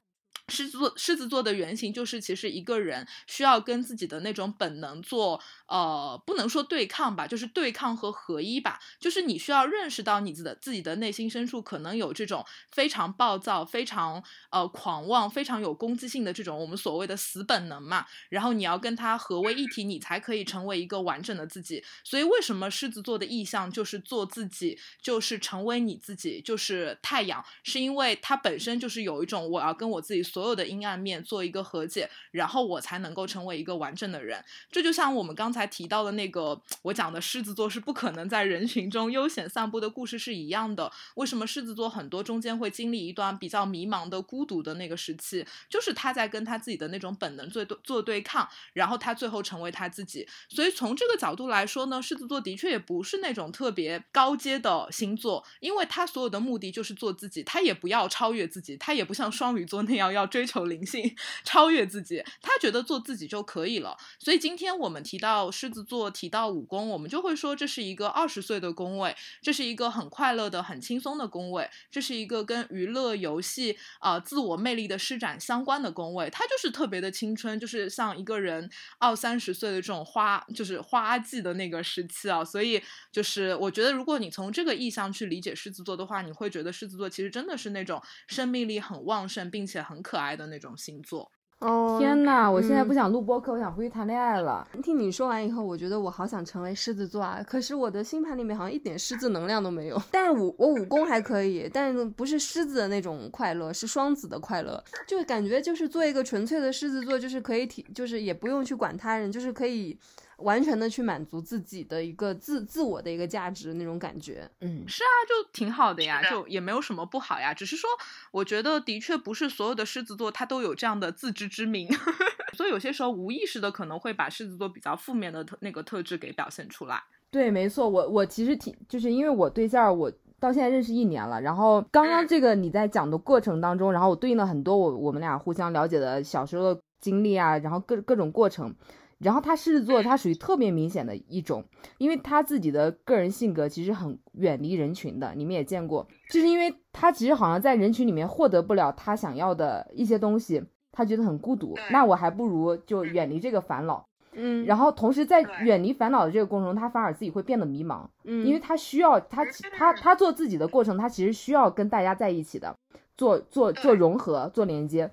[0.49, 8.79] 狮子座，狮子座的原型就是其实一个人需要跟自己的那种本能做，呃，不能说对抗吧，就是对抗和合一吧。
[8.99, 18.05] 就是你需要认识到你自的自己的内心深处可能有这种非常暴躁、非常呃狂妄、非常有攻击性的这种我们所谓的死本能嘛。
[18.29, 21.83] 然后你要跟它合为一体，你才可以成为一个完整的自己。
[22.03, 34.41] 所以为什么狮子座的意向就是做自己，就是成为你自己，就是太阳，是因为它本身就是有一种我要跟我自己所所有的阴暗面做一个和解，然后我才能够成为一个完整的人。
[34.71, 40.89] 这就像我们刚才提到的那个我讲的狮子座是不可能在人群中悠闲散步的故事是一样的。
[41.15, 45.45] 为什么狮子座很多中间会经历一段比较迷茫的孤独的那个时期？
[45.69, 50.25] 就是他在跟他自己的那种本能做做对抗，然后他最后成为他自己。
[50.47, 60.28] 所以从这个角度来说呢，狮子座的确也不是那种特别高阶的星座，因为他所有的目的就是做自己，他也不要超越自己，他也不像双鱼座那样要。
[60.29, 61.13] 追求灵性，
[61.43, 63.97] 超越自己，他觉得做自己就可以了。
[64.17, 76.29] 所以今天我们提到狮子座，提到五宫，我们就会说这是一个二十岁的宫位，这是一个很快乐的、很轻松的宫位，这是一个跟娱乐、游戏、啊自我魅力的施展相关的宫位。
[76.29, 82.45] 它就是特别的青春，就是像一个人二三十岁的这种花，就是花季的那个时期啊。
[82.45, 90.19] 所以就是我觉得，如果你从这个意向去理解狮子座的话，你会觉得狮子座其实真的是那种生命力很旺盛，并且很可。
[90.19, 92.49] 爱的那种星座哦，天哪！
[92.49, 94.65] 我现在不想录播客，我想回去谈恋爱了。
[94.81, 97.43] 听你说完以后，我觉得我好想成为狮子座啊！
[97.45, 100.01] 可是我的星盘里面好像一点狮子能量都没有。
[100.09, 104.81] 但是五我武功还可以，但不是狮子的那种快乐，是双子的快乐。
[105.05, 109.99] 就感觉就是做一个纯粹的狮子座，就是可以体，就是也不用去管他人，就是可以。
[110.41, 117.89] 完全的去满足自己的一个自自我的一个价值那种感觉，嗯，是啊，就挺好的呀，就也没有什么不好呀，只是说
[118.31, 121.87] 我觉得的确不是所有的狮子座他都有这样的自知之明，
[122.53, 127.01] 所以有些时候无意识的可能会把狮子座比较负面的特那个特质给表现出来。
[127.31, 138.73] 对，没错，我我其实挺就是因为我对象我到现在认识一年了，然后刚刚这个你在讲的过程当中，然后我对应了很多我我们俩互相了解的小时候的经历啊，然后各各种过程。
[139.19, 141.63] 然后他狮子座，他属于特别明显的一种，
[141.97, 154.05] 因为他自己的个人性格其实很远离人群的，你们也见过，就是因为他其实好像在人群里面获得不了他想要的一些东西，他觉得很孤独，那我还不如就远离这个烦恼。
[154.33, 159.43] 嗯，然后同时在远离烦恼的这个过程中，他反而自己会变得迷茫，嗯，因为他需要他
[159.75, 162.73] 他他做自己的过程，他其实需要跟大家在一起的，
[163.17, 165.09] 做做做融合，做连接。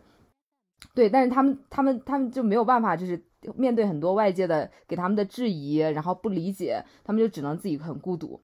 [0.95, 3.21] 对，但是他们他们他们就没有办法，就是
[3.55, 8.41] 面对很多外界的给他们的质疑，然后不理解，他们就只能自己很孤独。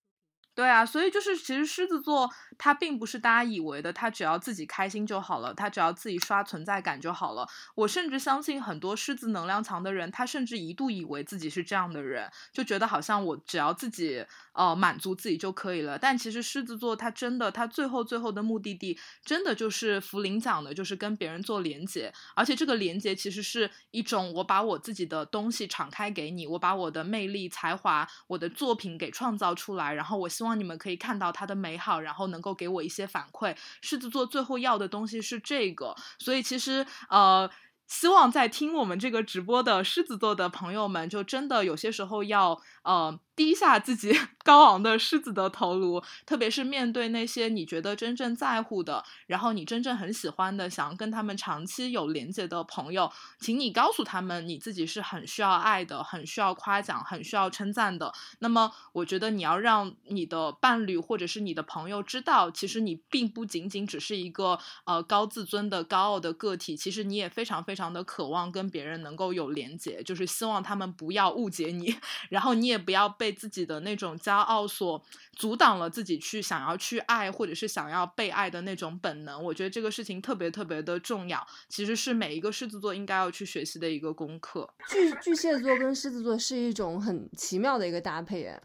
[0.54, 7.48] 对啊，所以就是其实狮子座他并不是大家以为的，他只要自己开心就好了，他只要自己刷存在感就好了。
[7.74, 15.98] 我甚至相信很多狮子能量强的人，他甚至一度以为自己是这样的人，就觉得好像我只要自己呃满足自己就可以了。
[15.98, 33.56] 但其实狮子座他真的，他最后最后的目的地真的就是福林讲的，就是跟别人做连接，而且这个连接其实是一种我把我自己的东西敞开给你，我把我的魅力、才华、我的作品给创造出来，然后我希望你们可以看到它的美好，然后能够给我一些反馈。
[33.80, 37.48] 狮子座最后要的东西是这个，所以其实呃。
[37.88, 44.12] 希望在听我们这个直播的狮子座的朋友们，就真的有些时候要呃低下自己
[44.44, 58.12] 高昂的狮子的头颅，特别是面对那些你觉得真正在乎的，然后你真正很喜欢的，想要跟他们长期有连接的朋友，请你告诉他们你自己是很需要爱的，很需要夸奖，很需要称赞的。
[58.40, 71.96] 那么，我觉得你要让你的伴侣或者是你的朋友知道，其实你并不仅仅只是一个呃高自尊的高傲的个体，其实你也非常非常的渴望跟别人能够有连接，就是希望他们不要误解你，
[72.28, 79.42] 然后你也不要被自己的那种骄傲所阻挡了自己去想要去爱或者是想要被爱的那种本能。
[79.42, 84.68] 我觉得这个事情特别特别的重要，其实是每一个狮子座应该要去学习的一个功课。
[84.88, 88.62] 巨巨蟹座跟狮子座是一种很奇妙的一个搭配，哎，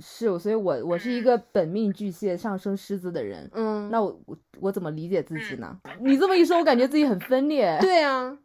[0.00, 3.50] 是，所以我我是一个本命巨蟹上升狮子的人。
[3.54, 5.76] 嗯，那我我我怎么理解自己呢？
[6.00, 7.76] 你这么一说，我感觉自己很分裂。
[7.80, 8.38] 对啊，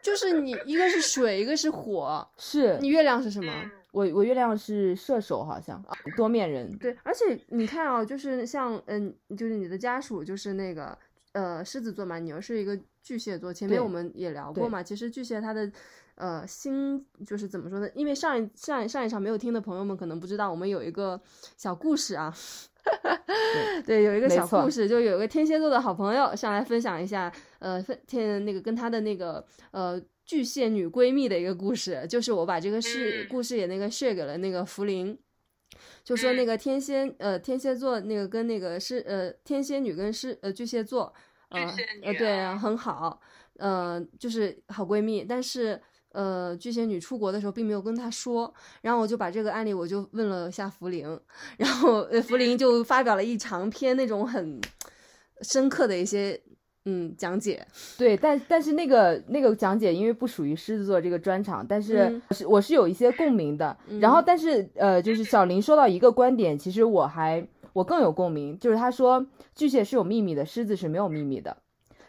[0.00, 3.52] 就是你一个是水，一个是火，是你月亮是什么？
[3.96, 5.82] 我我月亮是射手，好像
[6.16, 6.70] 多面人。
[6.76, 10.96] 对，而且你看啊，就是像嗯，就是你的家属就是那个
[11.32, 15.72] 呃狮子座嘛，你又是一个巨蟹座，前面我们也聊过嘛，其实巨蟹它的。
[16.18, 17.86] 呃，星就是怎么说呢？
[17.94, 21.20] 因为上一上一上一场没有听的朋友们可能不知道，我们有一个
[21.58, 22.34] 小故事啊，
[23.84, 33.28] 对，有一个小故事，就有一个天蝎座的好朋友上来分享一下，呃，分天那个跟他的那个呃巨蟹女闺蜜的一个故事，就是我把这个事嗯。
[33.30, 35.16] 故事也那个 share 给了那个福林，
[36.04, 36.46] 就说那嗯。
[36.46, 41.14] 个天蝎呃天蝎座那个跟那个是呃天蝎女跟是呃巨蟹座，
[41.50, 41.64] 呃
[42.02, 43.20] 呃女对啊很好，
[43.58, 45.80] 呃就是好闺蜜，但是。
[46.12, 51.04] 呃，巨蟹女出国的时候并没有跟她说，然后我就把这个案例我就问了一下福林，
[51.58, 54.58] 然后呃福林就发表了一长篇那种很
[55.42, 56.40] 深刻的一些
[56.88, 57.66] 嗯讲解，
[57.98, 63.76] 对，但但是那个那个讲解因为不属于狮子座这个专场，但是嗯是我是有一些共鸣的。
[64.00, 71.56] 然后，但是呃，就是小林说到一个观点，其实我还我更有共鸣，就是他说巨蟹是有秘密的，狮子是没有秘密的。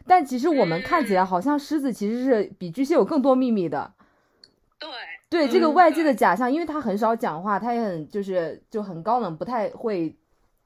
[0.05, 3.91] 但其实我们看起来好像狮子其实是比巨蟹有更多秘密的。
[4.79, 4.89] 对，
[5.27, 10.15] 对这个嗯外界的假象，因为他很少讲话，他也很就是就很高冷，不太会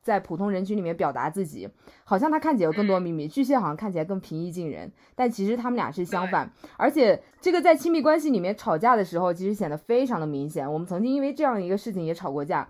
[0.01, 1.69] 在普通人群里面表达自己，
[2.03, 3.27] 好像他看起来有更多秘密。
[3.27, 6.51] 巨蟹好像看起来更平易近人，但其实他们俩是相反。
[6.77, 10.71] 而且这个在亲密关系里面吵架的时候，其实显得非常的明显。
[10.71, 12.67] 我们曾经因为这样一个事情也吵过架。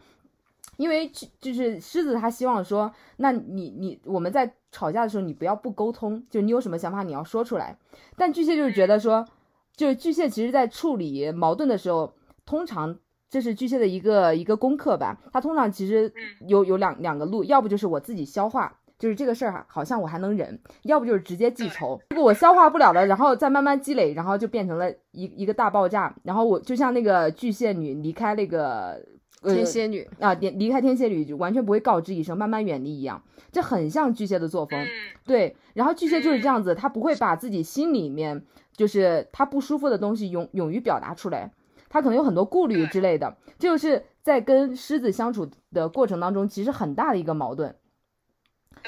[0.78, 7.78] 因为就就是狮子，他希望说，那你你我们在吵架的时候，你不要不沟通，就你有什么想法你要说出来。
[8.16, 9.28] 但巨蟹就是觉得说，
[9.76, 12.14] 就是巨蟹其实在处理矛盾的时候，
[12.46, 12.98] 通常
[13.32, 15.18] 这是巨蟹的一个一个功课吧。
[15.34, 16.14] 他通常其实
[16.48, 22.00] 有有两两个路，要不就是我自己消化，就是这个事儿好像我还能忍；要不就是直接记仇。
[22.10, 26.14] 如果我消化不了了，然后再慢慢积累，然后就变成了一一个大爆炸。
[26.24, 29.02] 然后我就像那个巨蟹女离开那个。
[29.44, 33.20] 呃天蝎女啊，离离开天蝎女就完全不会告知一声，慢慢远离一样，
[33.52, 34.80] 这很像巨蟹的作风。
[34.80, 34.88] 嗯
[35.26, 41.52] 对，然后巨蟹就是这样子，他不会把自己心里面就是他不舒服的东西勇勇于表达出来，
[41.92, 47.76] 他可能有很多顾虑之类的，这就是在跟狮子相处的过程当中，其实很大的一个矛盾。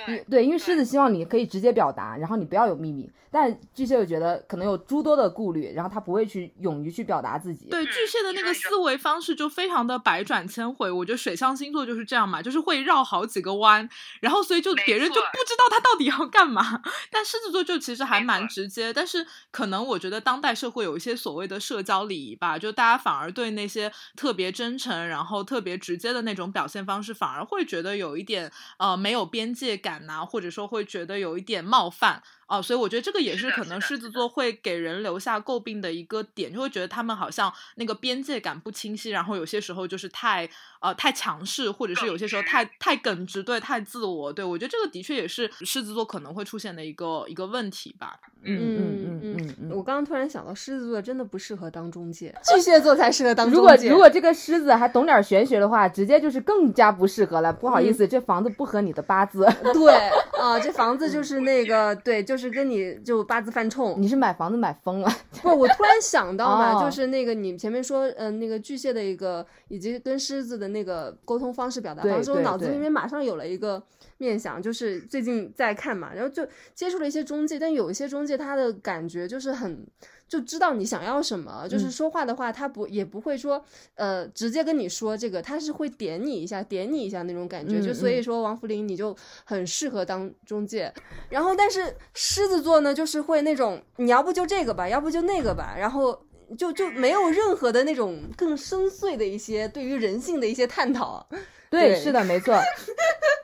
[0.06, 7.67] 对，对，因为狮子希望你可以直接表达，然后你不要有秘密，但巨蟹又觉得可能有诸多的顾虑，然后他不会去勇于去表达自己。
[7.69, 13.88] 对巨蟹的那个思维方式就非常的百转千回，我觉得水象星座就是这样嘛，就是会绕好几个弯，
[14.21, 16.82] 然后所以就别人就不知道他到底要干嘛。
[17.12, 32.24] 但狮子座就其实还蛮直接，但是可能我觉得当代社会有一些所谓的社交礼仪吧，就大家反而对那些特别真诚，然后特别直接的那种表现方式，反而会觉得有一点呃没有边界感呐、或者说会觉得有一点冒犯。
[32.54, 40.48] 哦，所以我觉得这个也是可能狮子座会给人留下诟病的一个点，就会觉得他们好像那个边界感不清晰，然后有些时候就是太
[40.80, 44.32] 呃太强势，或者是有些时候太太耿直，对，太自我。
[44.32, 48.20] 对我觉得这个的确也是狮子座可能会出现的一个一个问题吧。
[48.44, 49.72] 嗯嗯嗯嗯嗯嗯。
[49.72, 53.58] 我刚刚突然想到，狮子座真的不适合当中介， 巨蟹座才适合当中介。
[53.58, 57.52] 如果如果这个狮子还懂点玄学的话，直接就是更加不适合了。
[57.52, 59.48] 不好意嗯思，这房子不合你的八字。
[59.74, 59.94] 对
[60.39, 63.95] 啊，这房子就是那个对，就是跟你就八字犯冲。
[63.97, 65.10] 你是买房子买疯了？
[65.41, 73.82] 不，我突然想到嘛，哦就是那个你前面说，嗯、那个巨蟹的一个以及跟狮子的那个沟通方式、表达方式，我脑子里面马上有了一个
[74.17, 79.86] 面想，就是最近在看嘛，然后就接触了一些中介，但有一些中介他的感觉就是很。
[80.34, 87.78] 就知道你想要什么，就是嗯说话的话，他不也不会说，呃，直接跟你说这个，他是会点你一下，点你一下那种感觉。
[87.78, 90.91] 嗯就所以嗯说，王福林你就很适合当中介。
[91.30, 96.19] 然后，但是狮子座呢，就是会那种，你要不就这个吧，要不就那个吧，然后
[96.58, 101.24] 就就没有任何的那种更深邃的一些对于人性的一些探讨。
[101.69, 102.60] 对，对是的，没错。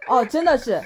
[0.08, 0.82] 哦，真的是，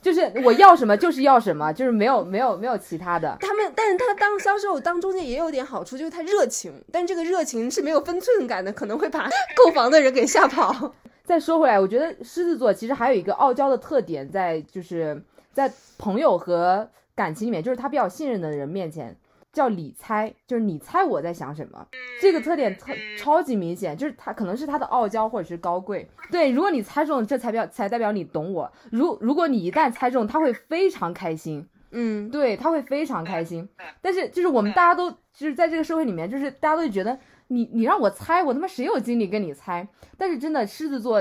[0.00, 3.36] 就是我要什么就是要什么，就是没有没有没有其他的。
[3.40, 10.94] 他们，但是他当销售、当中介也有点好处，就是他热情，但这个热情是没有分寸感的，可能会把 购房的人给吓跑。
[11.24, 19.14] 再说回来，我觉得狮子座其实还有一个傲娇的特点在，就是在朋友和感情里面，就是他比较信任的人面前
[19.58, 21.84] 叫你猜，就是你猜我在想什么。
[22.20, 26.08] 这个特点特超级明显，就是他可能是他的傲娇或者是高贵。
[26.30, 28.72] 对，如果你猜中，这才表才代表你懂我。
[28.92, 31.66] 如如果你一旦猜中，他会非常开心。
[31.90, 33.68] 嗯，对，他会非常开心。
[34.00, 37.18] 但是就是我们大家都就是在这个社会里面，就是大家都觉得
[37.48, 39.88] 你你让我猜，我他妈谁有精力跟你猜？
[40.16, 41.20] 但是真的狮子座，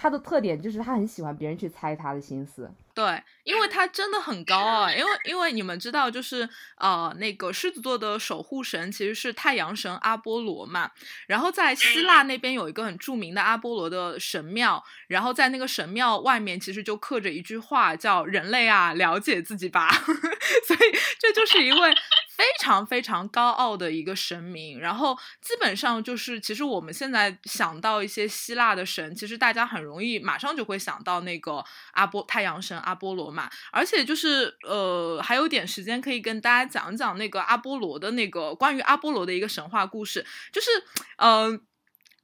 [0.00, 2.70] 他的特点就是他很喜欢别人去猜他的心思。
[2.94, 10.90] 对，因为他真的很高啊，因为因为你们知道，就是呃，那个狮子座的守护神其实是太阳神阿波罗嘛，
[11.26, 19.88] 然后在希腊那边有一个很著名的阿波罗的神庙，然后在那个神庙外面其实就刻着一句话，叫“人类啊，了解自己吧”，
[20.66, 21.94] 所以这就是一位
[22.38, 40.70] 非常非常高傲的一个神明，然后基本上就是，其实我们现在想到一些希腊的神，其实大家很容易马上就会想到那个阿波太阳神阿波罗嘛，而且就是呃，还有点时间可以跟大家讲讲那个阿波罗的那个关于阿波罗的一个神话故事，就是
[41.16, 41.60] 嗯。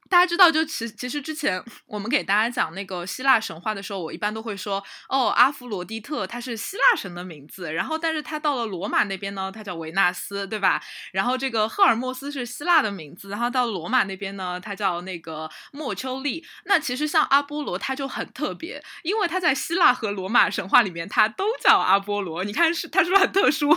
[0.09, 10.81] 大家知道，就其其实之前我们给大家讲那个希腊神话的时候，我一般都会说，哦，阿弗罗狄特他是希腊神的名字，然后但是他到了罗马那边呢，他叫维纳斯，对吧？
[11.11, 16.45] 然后这个赫尔墨斯是希腊的名字，然后到罗马那边呢，他叫那个莫丘利。
[16.65, 23.75] 那其实像阿波罗他就很特别，因为他在希腊和罗马神话里面他都叫阿波罗，你看是他是不是很特殊？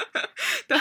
[0.68, 0.78] 对。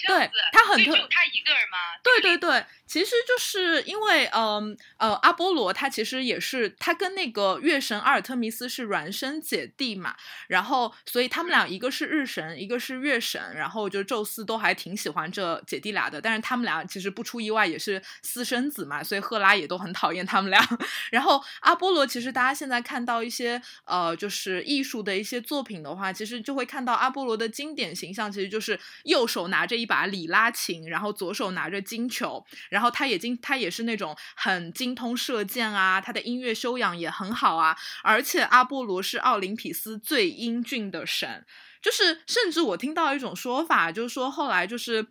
[0.00, 1.78] 这样对子，他很特所以只有他一个人吗？
[2.02, 10.16] 对对对，其实就是因为，嗯呃阿波罗他其实也是他跟那个月神阿尔特弥斯是孪生姐弟嘛，
[10.48, 20.60] 然后所以他们俩一个是日神，一个是月神，然后就宙斯都还挺喜欢这姐弟俩的，但是他们俩其实不出意外也是私生子嘛，所以赫拉也都很讨厌他们俩。
[21.10, 41.44] 然后阿波罗其实大家现在看到一些呃就是艺术的一些作品的话，其实就会看到阿波罗的经典形象其实就是右手拿着一把里拉琴，然后左手拿着金球，然后他也经他也是那种很精通射箭啊，他的音乐修养也很好啊，而且阿波罗是奥林匹斯最英俊的神，
[41.82, 45.08] 就是甚至我听到一种说法，就是说后来就是。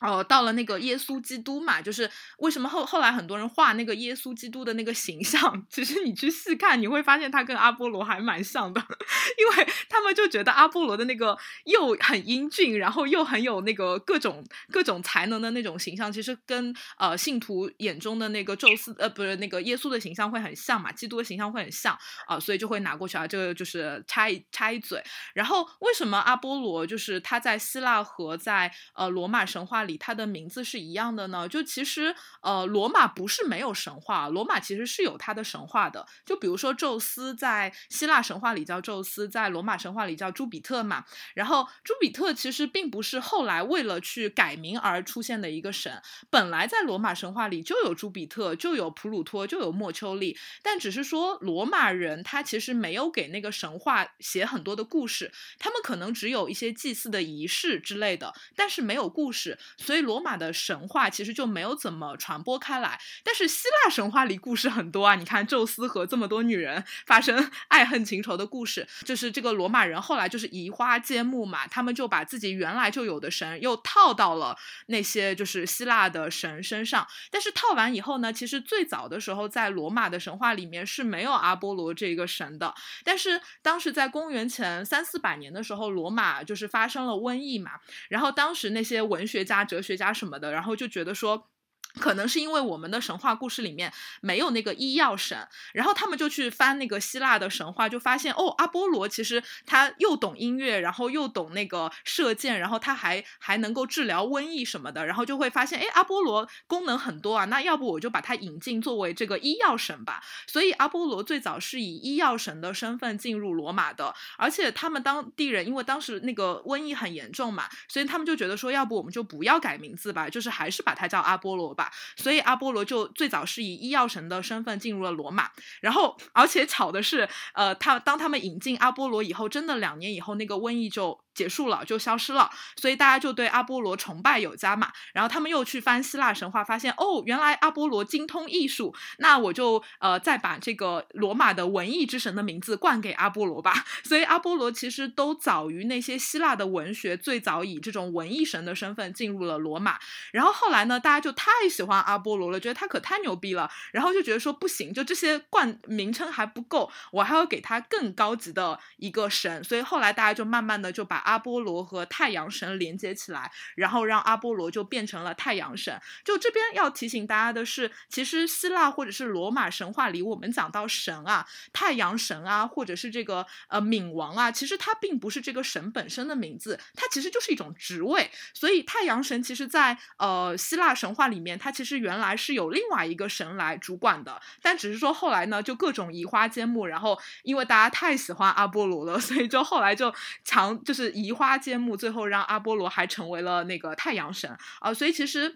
[0.00, 8.80] 哦，到了那个耶稣基督嘛，就是为什么后后来很多人画那个耶稣基督的那个形象， 其实你去细看，你会发现他跟阿波罗还蛮像的，
[9.38, 25.02] 因为他们就觉得阿波罗的那个又很英俊，然后又很有那个各种各种才能的那种形象，其实跟呃信徒眼中的那个宙斯呃不是那个耶稣的形象会很像嘛，基督的形象会很像啊、所以就会拿过去啊，这个就是插一插一嘴。
[25.34, 31.48] 然后为什么阿波罗就是他在希腊和在呃罗马神话里他的名字是一样的呢？
[31.48, 36.06] 就其实呃罗马不是没有神话，罗马其实是有它的神话的。
[36.24, 41.04] 就比如说宙斯在希腊神话里叫宙斯，在罗马神话里叫朱比特嘛。
[41.34, 62.98] 然后朱比特其实并不是后来为了去改名而出现的一个神，本来在罗马神话里就有朱比特，就有普鲁托，就有莫丘利，但只是说罗马人他其实没有给那个神话写很多的故事，他们可能只有一些祭祀的仪式之类的，但是没有故事，所以罗马的神话其实就没有怎么传播开来。
[63.24, 77.06] 但是希腊神话里故事很多啊，你看宙斯和这么多女人发生 爱恨情仇的故事，就是这个罗马人后来就是移花接木嘛，他们就把自己原来就有的神又套到了那些就是希腊的神身上。
[77.30, 82.72] 但是套完以后呢，其实最早的时候在罗马的神话里面是没有阿波罗这个神的。
[83.04, 87.72] 但是当时在公元前三四百年的时候，罗马就是发生了瘟疫嘛，
[88.08, 91.51] 然后当时那些文学家、哲学家什么的，然后就觉得说。
[91.98, 110.22] 可能是因为我们的神话故事里面没有那个医药神，然后他们就去翻那个希腊的神话，就发现哦，阿波罗其实他又懂音乐，然后又懂那个射箭，然后他还还能够治疗瘟疫什么的，然后就会发现，哎，阿波罗功能很多啊，那要不我就把他引进作为这个医药神吧。
[110.46, 121.81] 所以阿波罗最早是以医药神的身份进入罗马的，而且他们当地人因为当时那个瘟疫很严重嘛，所以他们就觉得说，要不我们就不要改名字吧，就是还是把它叫阿波罗吧。
[122.16, 131.18] 所以阿波罗就最早是以医药神的身份进入了罗马，然后而且巧的是，呃，他当他们引进阿波罗以后，真的两年以后那个瘟疫就。
[131.34, 134.92] 结束了就消失了，所以大家就对阿波罗崇拜有加嘛。
[135.12, 143.84] 然后他们又去翻希腊神话，发现哦，原来阿波罗精通艺术，那我就呃再把这个罗马的文艺之神的名字冠给阿波罗吧。
[144.04, 149.98] 所以阿波罗其实都早于那些希腊的文学，最早以这种文艺神的身份进入了罗马。
[150.32, 159.62] 然后后来呢，大家就太喜欢阿波罗了，觉得他可太牛逼了，然后就觉得说不行，就这些冠名称还不够，我还要给他更高级的一个神。
[159.64, 166.00] 所以后来大家就慢慢的就把阿波罗和太阳神连接起来，然后让阿波罗就变成了太阳神。
[166.24, 178.30] 就这边要提醒大家的是，其实希腊或者是罗马神话里，我们讲到神啊，太阳神啊，或者是这个呃冥王啊，其实它并不是这个神本身的名字，它其实就是一种职位。
[178.52, 190.12] 所以太阳神其实，在呃希腊神话里面，它其实原来是有另外一个神来主管的，但只是说后来呢，就各种移花接木，然后因为大家太喜欢阿波罗了，所以就后来就
[190.44, 191.11] 强就是。
[191.12, 195.54] 移花接木，最后让阿波罗还成为了那个太阳神啊，所以其实。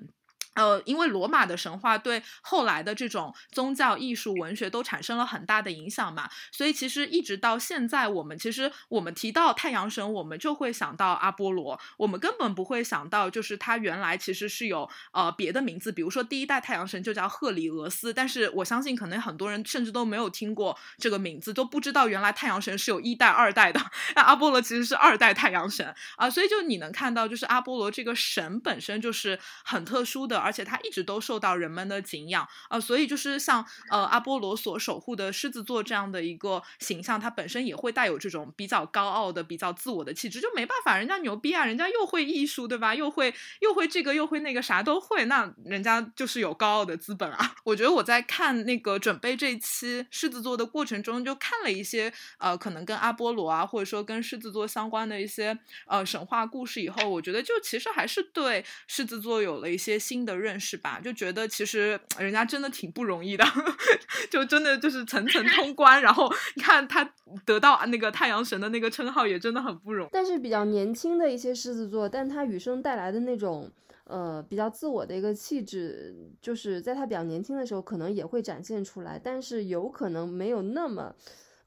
[0.57, 23.79] 呃，因为罗马的神话对后来的这种宗教、艺术、文学都产生了很大的影响嘛，所以其实一直到现在，我们其实我们提到太阳神，我们就会想到阿波罗，我们根本不会想到就是他原来其实是有呃别的名字，比如说第一代太阳神就叫赫里俄斯，但是我相信可能很多人甚至都没有听过这个名字，都不知道原来太阳神是有一代、二代的，
[24.15, 30.46] 那阿波罗其实是二代太阳神啊，所以就你能看到，就是阿波罗这个神本身就是很特殊的。
[30.47, 42.95] 而且他一直都受到人们的敬仰啊，所以就是像呃阿波罗所守护的狮子座这样的一个形象，它本身也会带有这种比较高傲的、比较自我的气质，就没办法，人家牛逼啊，人家又会艺术，对吧？
[42.95, 47.57] 又会又会这个又会那个，啥都会，那人家就是有高傲的资本啊。
[47.65, 60.36] 我觉得我在看那个准备这期狮子座的过程中，就看了一些呃可能跟阿波罗啊，或者说跟狮子座相关的一些呃神话故事以后，我觉得就其实还是对狮子座有了一些新的。
[60.39, 63.45] 认识吧，就觉得其实人家真的挺不容易的，
[64.31, 67.09] 就真的就是层层通关，然后你看他
[67.45, 70.11] 得到那个太阳神的那个称号也真的很不容易。
[70.13, 73.71] 但是比较年轻的一些狮子座，但他与生带来的那种
[74.05, 81.15] 呃比较自我的一个气质，就是在他比较年轻的时候可能也会展现出来，但是有可能没有那么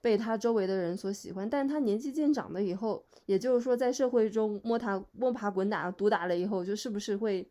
[0.02, 1.50] 被他周围的人所喜欢。
[1.50, 7.48] 但是他年纪渐长了以后，也就是说在社会中摸爬摸爬滚打毒打了以后，就是不是会。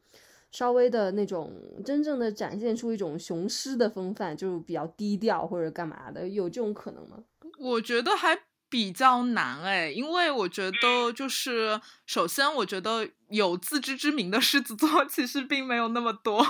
[0.52, 1.52] 稍微的那种
[1.84, 7.18] 真正的展现出一种雄狮的风范，就比较低调或者干嘛的，有这种可能吗？
[7.58, 8.38] 我觉得还
[8.68, 13.08] 比较难哎，因为我觉得就是首先，我觉得。
[13.30, 16.44] 有自知之明的狮子座 其实并没有那么多，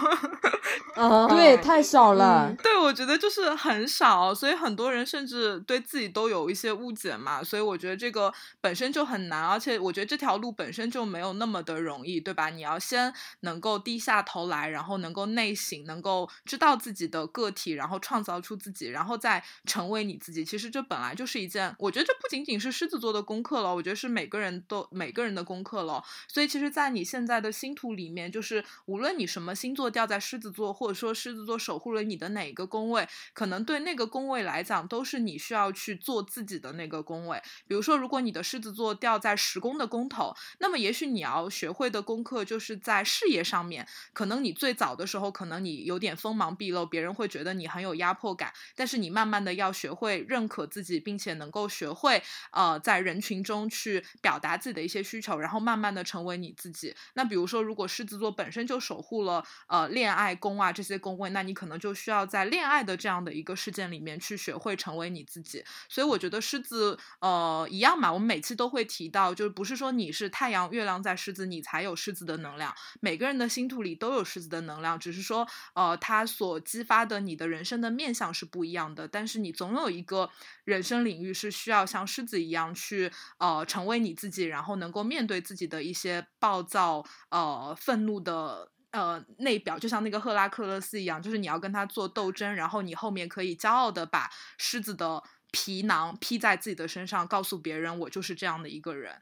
[1.28, 2.54] 对，太少了。
[2.62, 7.42] 对，我觉得就是很少，所以很多人甚至对自己都有一些误解嘛。
[7.42, 12.48] 所以我觉得这个本身就很难，而且我觉得这条路本身就没有那么的容易，对吧？
[12.50, 20.44] 你要先能够低下头来，然后能够内省，能够知道自己的个体，然后创造出自己，然后再成为你自己。
[20.44, 26.00] 其实这本来就是一件，我觉得这不仅仅是狮子座的功课了，我觉得是每个人都每个人的功课了。
[26.28, 26.67] 所以其实。
[26.70, 37.40] 在你现在的星图里面，就是无论你什么星座掉在狮子座，或者说狮子座守护了你的哪一个宫位，可能对那个宫位来讲，都是你需要去做自己的那个宫位。
[37.66, 56.54] 比如说，如果你的狮子座掉在十宫的宫头，那么也许你要学会的功课就是在事业上面，可能你最早的时候，可能你有点锋芒毕露，别人会觉得你很有压迫感，但是你慢慢的要学会认可自己，并且能够学会呃在人群中去表达自己的一些需求，然后慢慢的成为你。
[56.58, 56.94] 自己。
[57.14, 65.64] 那比如说，如果狮子座本身就守护了呃恋爱宫啊这些宫位，那你可能就需要在恋爱的这样的一个事件里面去学会成为你自己。
[65.88, 72.74] 所以我觉得狮子呃一样嘛，我们每期都会提到，就是不是说你是太阳月亮在狮子，你才有狮子的能量。
[73.00, 79.06] 每个人的星图里都有狮子的能量，只是说呃它所激发的你的人生的面相是不一样的。
[79.06, 80.28] 但是你总有一个
[80.64, 88.70] 人生领域是需要像狮子一样去呃成为你自己，然后能够面对自己的一些暴躁呃愤怒的。
[88.90, 95.22] 呃，内表就像那个赫拉克勒斯一样，就是你要跟他做斗争，然后你后面可以骄傲的把狮子的
[95.52, 99.14] 皮囊披在自己的身上，告诉别人我就是这样的一个人。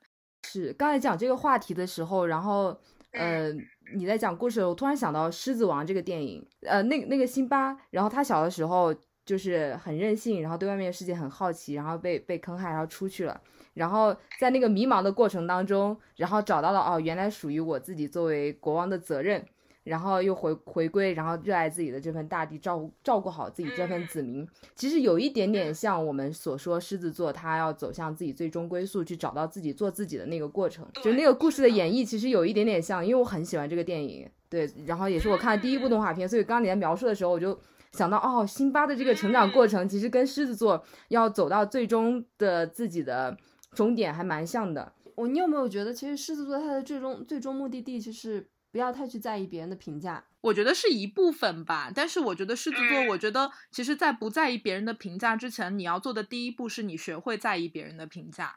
[0.45, 3.53] 是刚才讲这个话题的时候，然后呃
[3.97, 8.95] 你在讲故事，我突然想到《狮子王》这个电影，呃，那那个辛巴，然后他小的时候
[9.27, 13.39] 就是很任性，然后对外面的世界很好奇，然后被被坑害，然后出去了，
[13.75, 19.45] 然后在那个迷茫的过程当中，然后找到了哦，原来属于我自己作为国王的责任。
[19.87, 24.45] 然后又回回归，然后热爱自己的这份大地，照顾照顾好自己这份子民。
[24.75, 30.85] 其实有一点点像我们所说狮子座，他要走向自己最终归宿，去找到自己做自己的那个过程。
[31.05, 37.57] 就那个故事的演绎，其实有一点点像，因为我很喜欢这个电影，对，然后也是我看的第一部动画片，所以刚刚你在描述的时候，我就
[37.93, 43.37] 想到，哦，辛巴的这个成长过程，其实跟狮子座要走到最终的自己的
[43.73, 44.93] 终点还蛮像的。
[45.15, 48.49] 我你有没有觉得，其实狮子座它的最终最终目的地，就是。
[48.73, 51.91] 不要太去在意别人的评价，我觉得是一部分吧。
[51.95, 58.55] 但是我觉得狮子座，我觉得其实，在不在意别人的评价之前，你要做的第一步是你学会在意别人的评价。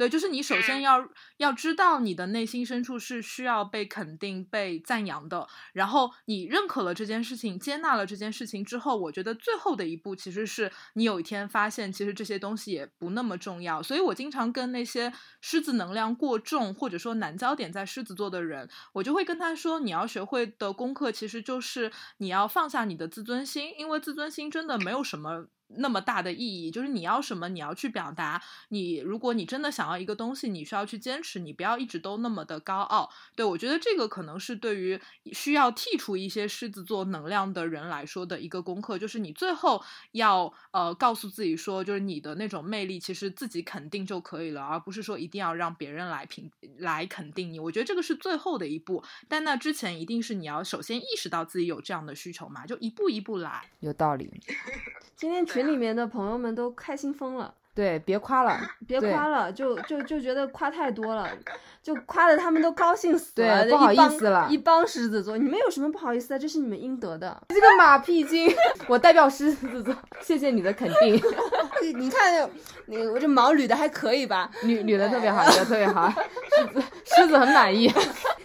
[0.00, 5.46] 对，就是你首先要要知道你的内心深处是需要被肯定、被赞扬的。
[5.74, 13.82] 然后你认可了这件事情，接纳了这件事情之后，我觉得最后的一步其实是你有一天发现，其实这些东西也不那么重要。
[13.82, 25.48] 所以我经常跟那些狮子能量过重，或者说难焦点在狮子座的人，我就会跟他说，你要学会的功课其实就是你要放下你的自尊心，因为自尊心真的没有什么。
[25.76, 28.42] 那么大的意义，就是你要什么，你要去表达。
[28.68, 33.10] 你如果你真的想要一个东西，你需要去坚持，你不要一直都那么的高傲。
[33.36, 35.00] 对我觉得这个可能是对于
[35.32, 47.60] 需要剔除一些狮子座能量的人来说的一个功课，就是你最后要呃告诉自己说，就是你的那种魅力其实自己肯定就可以了，而不是说一定要让别人来评来肯定你。
[47.60, 53.70] 我觉得这个是最后的一步，但那之前一定是你要首先意识到自己有这样的需求嘛，就一步一步来。
[53.80, 54.30] 有道理。
[55.16, 57.54] 今天群里面的朋友们都开心疯了。
[57.74, 61.28] 对，别夸了， 别夸了，就就就觉得夸太多了，
[61.82, 63.62] 就夸的他们都高兴死了。
[63.64, 66.38] 对，不好意思了，一帮狮子座，你们有什么不好意思的？
[66.38, 67.40] 这是你们应得的。
[67.48, 68.52] 这个马屁精，
[68.88, 71.20] 我代表狮子座，谢谢你的肯定。
[71.96, 72.50] 你看，
[72.86, 74.50] 你我这毛捋的还可以吧？
[74.64, 77.90] 捋捋的特别好，捋的特别好，狮子狮子很满意。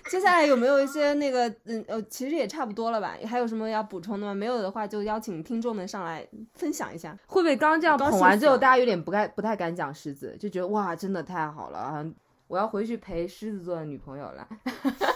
[0.09, 3.15] 接下来有没有一些那个，嗯呃，其实也差不多了吧？
[3.27, 4.35] 还有什么要补充的吗？
[4.35, 7.17] 没有的话，就邀请听众们上来分享一下。
[7.25, 12.05] 会不会刚刚这样捧完之后，大家有点不该不太敢讲狮子，就觉得哇，真的太好了啊！
[12.47, 14.47] 我要回去陪狮子座的女朋友了。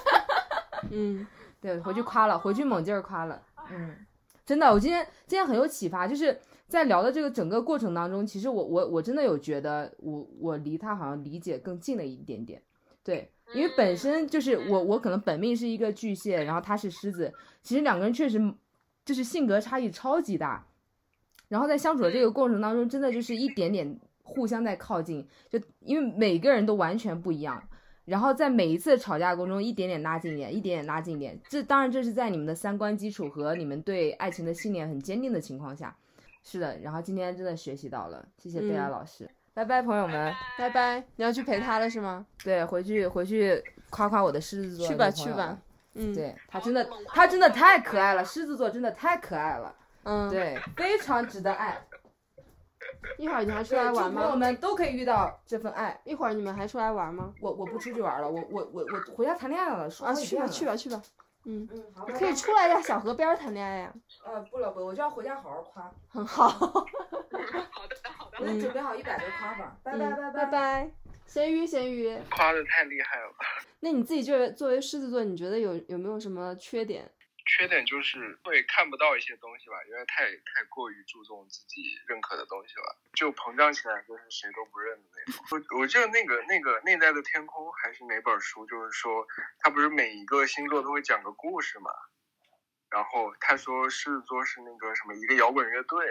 [0.91, 1.27] 嗯，
[1.59, 3.41] 对，回去夸了，回去猛劲儿夸了。
[3.69, 3.95] 嗯，
[4.45, 12.61] 真的，我今天今天很有启发，就是在聊的这个整个过程当中，其实我我我真的有觉得，我我离他好像理解更近了一点点。
[13.03, 13.31] 对。
[13.51, 17.33] 因为本身就是我，我可能本命是一个巨蟹，然后他是狮子，
[17.63, 18.39] 其实两个人确实
[19.03, 20.63] 就是性格差异超级大，
[21.49, 27.61] 然后在相处的这个过程当中，真的就是一点点互相在靠近，就因为每个人都完全不一样，
[28.05, 35.93] 然后在每一次吵架过程中一点点拉近一点，一点点拉近一点，这当然这是在你们的三观基础和你们对爱情的信念很坚定的情况下，
[36.43, 39.29] 是的，然后今天真的学习到了，谢谢贝拉老师。
[39.51, 41.03] 拜拜，朋友们，拜拜！
[41.17, 42.25] 你要去陪他了是吗？
[42.45, 44.87] 对，回去回去夸夸我的狮子座。
[44.87, 45.59] 去吧去吧，
[45.95, 51.77] 嗯，对他真的他真的太可爱了，狮子座真的太可爱了，嗯，对，非常值得爱。
[53.17, 54.21] 一会儿你还出来玩吗？
[54.21, 55.99] 朋友们都可以遇到这份爱。
[56.05, 57.33] 一会儿你们还出来玩吗？
[57.41, 59.83] 我我不出去玩了，我我我我回家谈恋爱了。
[60.01, 61.01] 啊，去吧去吧去吧。
[61.45, 63.93] 嗯嗯，好，可以出来在小河边谈恋爱呀。
[64.25, 65.91] 呃，不了不，我就要回家好好夸。
[66.09, 66.49] 很好。
[66.49, 66.67] 好
[67.29, 67.39] 的
[68.17, 68.37] 好的。
[68.39, 69.77] 我准备好一百个夸吧。
[69.83, 70.91] 拜拜拜拜拜。
[71.25, 72.17] 咸鱼咸鱼。
[72.31, 73.31] 夸的太厉害了。
[73.81, 77.09] 那你自己就作为狮子座，你觉得有有没有什么缺点？
[77.49, 85.43] 缺点就是会看不到一些东西吧，因为太太过于注重自己认可的东西了，就膨胀起来就是谁都不认的那种。
[85.49, 89.27] 我我记得那个那个内在的天空还是哪本书，就是说
[89.57, 91.89] 他不是每一个星座都会讲个故事嘛，
[92.91, 96.07] 然后他说狮子座是那个什么一个摇滚乐队，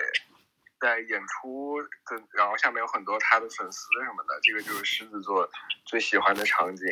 [0.81, 5.49] 在演出的，然后下面有很多他的粉丝什么的，这个就是狮子座
[5.85, 6.87] 最喜欢的场景。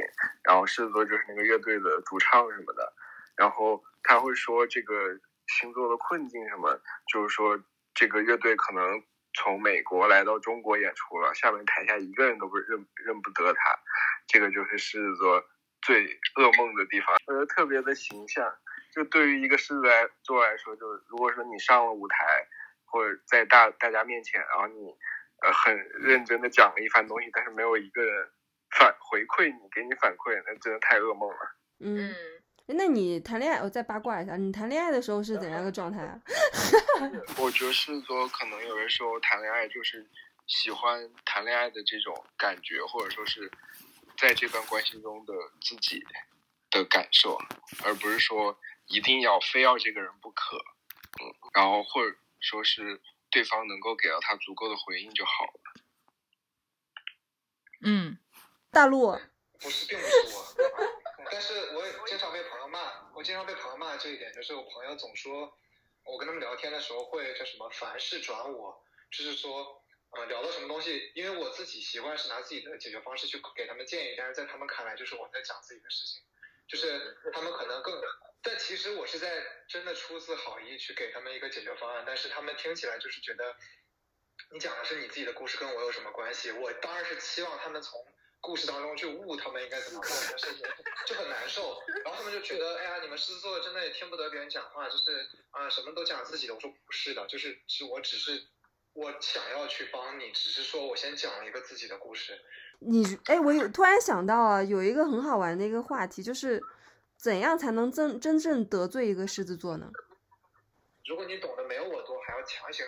[0.45, 2.93] 然后狮子座就是那个乐队的主唱什么的，
[3.35, 5.19] 然后他会说这个
[5.59, 6.81] 星座的困境什么，
[7.13, 7.61] 就是说
[7.95, 9.03] 这个乐队可能
[9.35, 13.79] 从美国来到中国演出了，下面台下一个人都不认认不得他，
[14.27, 15.45] 这个就是狮子座
[15.83, 18.57] 最噩梦的地方，我觉得特别的形象。
[18.95, 22.49] 就对于一个狮子来座来说，就是如果说你上了舞台，
[22.87, 24.97] 或者在大大家面前，然后你
[25.43, 28.31] 呃很认真的讲了一番东西，但是没有一个人
[28.71, 31.37] 反回馈你，给你反馈，那真的太噩梦了。
[31.81, 32.15] 嗯，
[32.67, 36.21] 那你谈恋爱，我再八卦一下，你谈恋爱的时候是怎样个状态啊？
[37.39, 40.07] 我觉得狮子座可能有的时候谈恋爱就是
[40.47, 43.51] 喜欢谈恋爱的这种感觉，或者说是
[44.19, 46.05] 在这段关系中的自己
[46.71, 47.39] 的感受，
[47.85, 48.59] 而不是说。
[48.89, 50.57] 一定要非要这个人不可，
[51.21, 55.61] 嗯，然后或者说是对方能够给到他足够的回应就好了。
[57.83, 58.17] 嗯，
[58.71, 59.19] 大陆
[59.59, 60.55] 不是，并不是我，
[61.33, 62.79] 但是我也经常被朋友骂，
[63.17, 65.57] 我经常被朋友骂这一点，就是我朋友总说，
[66.05, 76.23] 我跟他们聊天的时候会叫什么凡事转我，就是说，呃，聊到什么东西，因为我自己习惯是拿自己的解决方式去给他们建议，但是在他们看来就是我在讲自己的事情，
[76.69, 77.99] 就是他们可能更。
[78.43, 83.57] 但其实我是在真的出自好意去给他们一个解决方案，但是他们听起来就是觉得
[84.51, 86.53] 你讲的是你自己的故事，跟我有什么关系？
[86.53, 87.99] 我当然是期望他们从
[88.47, 90.65] 故事当中去悟他们应该怎么做，事情
[91.05, 91.83] 就很难受。
[92.05, 96.55] 然后他们就觉得， 哎呀，你们狮子座真的也听不得别人讲话，就是啊，什么都讲自己的。
[96.55, 98.47] 我说不是的，就是是我只是
[98.93, 102.41] 我想要去帮你，只是说我先讲了一个自己的故事。
[102.79, 106.63] 你哎，我有突然想到啊，有一个很好玩的一个话题，就是。
[107.19, 109.91] 怎样才能真真正得罪一个狮子座呢？
[111.07, 112.85] 如果你懂得没有我多，还要强行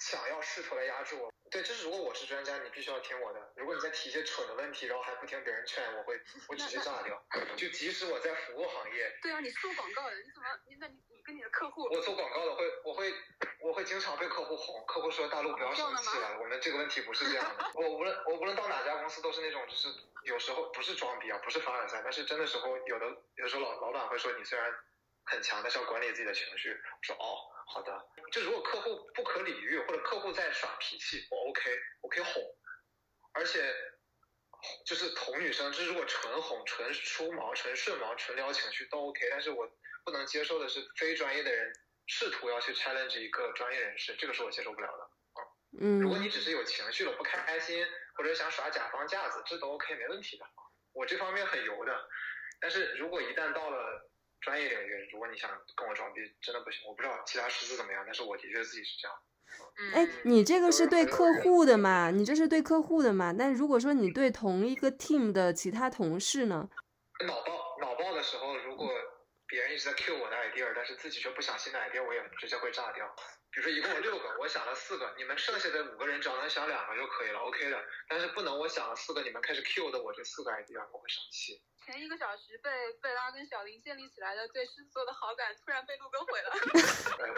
[0.00, 3.52] 想要试图来压制我，对，就是如果我是专家，你必须要听我的。
[3.56, 7.22] 如果你在提一些蠢的问题，然后还不听别人劝，我会 我直接炸掉。
[7.56, 11.84] 就即使我在服务行业，对啊，你做广告的，你怎么你那你你跟你的客户？
[11.92, 13.12] 我做广告的会我会
[13.60, 17.70] 我会经常被客户哄，客户说大陆不要生气了，我们这个问题不是这样的。
[17.74, 19.88] 我无论我无论到哪家公司都是那种就是。
[20.24, 24.70] 有时候不是装逼啊，不是凡尔赛，但是真的时候，有的有的时候老老板会说你虽然
[25.30, 26.70] 很强，但是要管理自己的情绪。
[26.70, 28.08] 我说哦，好的。
[28.32, 32.42] 就如果客户不可理喻，或者客户在耍脾气，我 OK，我可以哄。
[33.32, 33.74] 而且
[34.84, 39.28] 就是哄女生，就是如果纯哄、纯出毛、纯顺毛、纯聊情绪都 OK。
[39.30, 39.66] 但是我
[40.04, 41.72] 不能接受的是非专业的人
[42.06, 45.10] 试图要去 challenge 一个专业人士，这个是我接受不了的。
[45.80, 47.86] 嗯，如果你只是有情绪了，不开心。
[48.14, 50.44] 或者想耍甲方架子，这都 OK，没问题的。
[50.92, 52.06] 我这方面很油的，
[52.60, 54.09] 但是如果一旦到了
[54.40, 56.86] 专业领域，如果你想跟我装逼，真的不行。
[56.88, 59.16] 我不知道其他师资怎么样，但是我的确自己是这样。
[59.94, 62.10] 哎，你这个是对客户的嘛？
[62.10, 63.34] 你这是对客户的嘛？
[63.36, 66.70] 但如果说你对同一个 team 的其他同事呢？
[67.26, 68.88] 脑爆脑爆的时候，如果
[69.46, 73.14] 别人一直在 Q 我的 idea，但是自己却不想新的 idea，我也直接会炸掉。
[73.50, 77.84] 比如说一共有六个，我想了四个，你们剩下的五个人只要能想两个就可以了，OK 的。
[78.08, 81.60] 但是不能我想了四个，你们开始 Q 的我这四个 idea，我会生气。
[81.84, 82.70] 前一个小时被
[83.02, 86.50] 贝拉跟小林建立起来的对狮子座的好感，突然被陆哥毁了。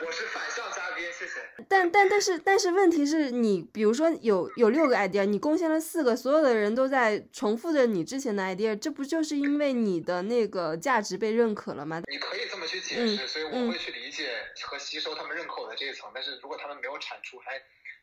[0.04, 1.48] 我是反向嘉宾， 谢谢。
[1.68, 12.02] 但但但是但是问题是你，比如说有有六个 idea，你贡献了四个，所有的人都在重复着你之前的 idea，这不就是因为你的那个价值被认可了吗？
[12.08, 16.10] 你可以这么去解释，所以我会去理解和吸收他们认可我的这一层。
[16.12, 17.58] 但是如果他们没有产出，还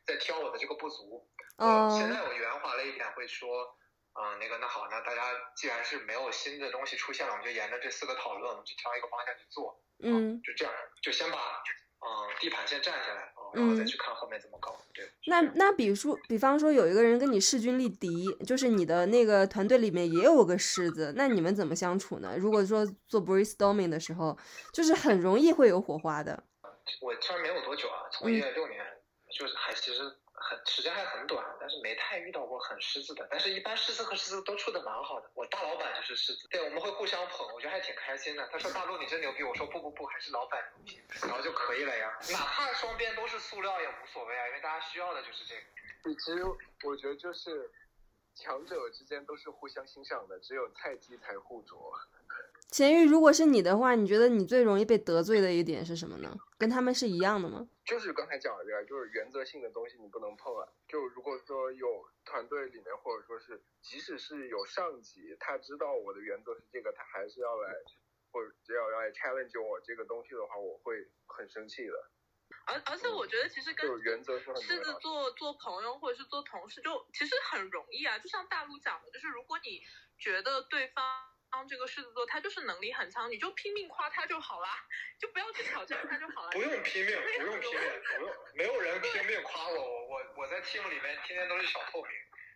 [0.05, 1.27] 在挑我的这个不足，
[1.57, 3.75] 哦，现在我圆滑了一点，会说。
[4.16, 5.22] 嗯，那个，那好，那大家
[5.55, 9.82] 既然是没有新的东西出现了，我们就沿着这四个讨论，我们去挑一个方向去做。
[10.01, 12.07] 嗯，就这样，就先把嗯
[12.39, 14.76] 地盘先占下来，然后再去看后面怎么搞。
[14.93, 15.10] 对。
[15.28, 18.10] 那那比如说，比方说有一个人跟你势均力敌，
[18.45, 22.36] 就是你的那个团队里面也有个狮子，那你们怎么相处呢？
[22.38, 24.38] 如果说做 brainstorming 的时候，
[24.74, 26.43] 就是很容易会有火花的。
[27.01, 28.86] 我虽然没有多久啊，从业六年，
[29.38, 30.18] 就是还其实。
[30.39, 35.29] 很时间还很短，但是没太遇到过很狮子的，但是一般狮子和狮子都处的蛮好的。
[35.33, 38.47] 我大老板就是狮子，对，我们会互相捧，我觉得还挺开心的。
[38.51, 42.17] 他说大陆你真牛逼，我说不不不，还是老板牛逼，然后就可以了呀。
[42.31, 46.15] 哪怕双边都是塑料也无所谓啊，因为大家需要的就是这个。
[46.15, 46.43] 其实
[46.83, 47.69] 我觉得就是
[48.33, 51.93] 强者之间都是互相欣赏的，只有菜鸡才互啄。
[52.72, 56.36] 咸鱼，如果是你的话，你觉得你最容易被得罪的一点是什么呢？
[56.57, 57.67] 跟他们是一样的吗？
[57.84, 60.70] 就是刚才讲的这个，就是原则性的东西你不能碰啊。
[60.88, 67.74] 就如果说有团队里面，或者说是即使是有上级，他知道我的原则是这个，他还是要来，
[68.32, 71.93] 或者只要要来 challenge 我这个东西的话，我会很生气的。
[72.65, 78.20] 而而且我觉得其实跟就原则是很狮子座做朋友或者是做同事，就其实很容易啊。
[78.20, 79.82] 就像大陆讲的，就是如果你
[80.20, 81.03] 觉得对方
[81.67, 84.69] 这个狮子座他就是能力很强，你就拼命夸他就好啦，
[85.19, 86.51] 就不要去挑战他就好了。
[86.57, 92.11] 不用拼命，不用拼命，不用，没有人拼命夸我，我我我在 team 里面天天都是小透明，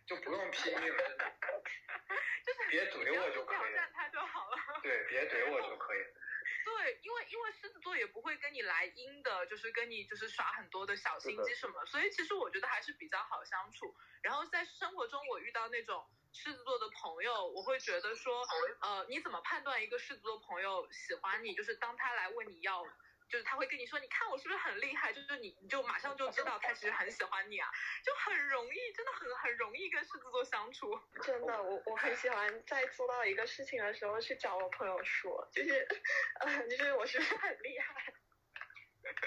[0.06, 1.24] 就不用拼命，真的，
[2.44, 4.56] 就是别怼我就可以了挑战他就好了。
[4.82, 5.98] 对，别怼我就可以。
[6.64, 13.94] 对，因为因为狮子座也不会跟你来阴的，就是跟你就是耍很多的小心机什么，所以其实我觉得还是比较好相处。
[14.22, 18.42] 然后在生活中，我遇到那种狮子座的朋友，我会觉得说，
[18.80, 21.54] 呃，你怎么判断一个狮子座朋友喜欢你？
[21.54, 22.84] 就是当他来问你要。
[23.26, 25.10] 就是他会跟你说，你看我是不是很厉害？
[25.10, 27.68] 就是你，你就马上就知道他其实很喜欢你啊，
[28.04, 31.00] 就很容易，真的很很容易跟狮子座相处。
[31.22, 35.88] 真的，我我很喜欢在做到一个事情的时候去找我朋友说，就是，
[36.40, 38.12] 呃，就是我是不是很厉害？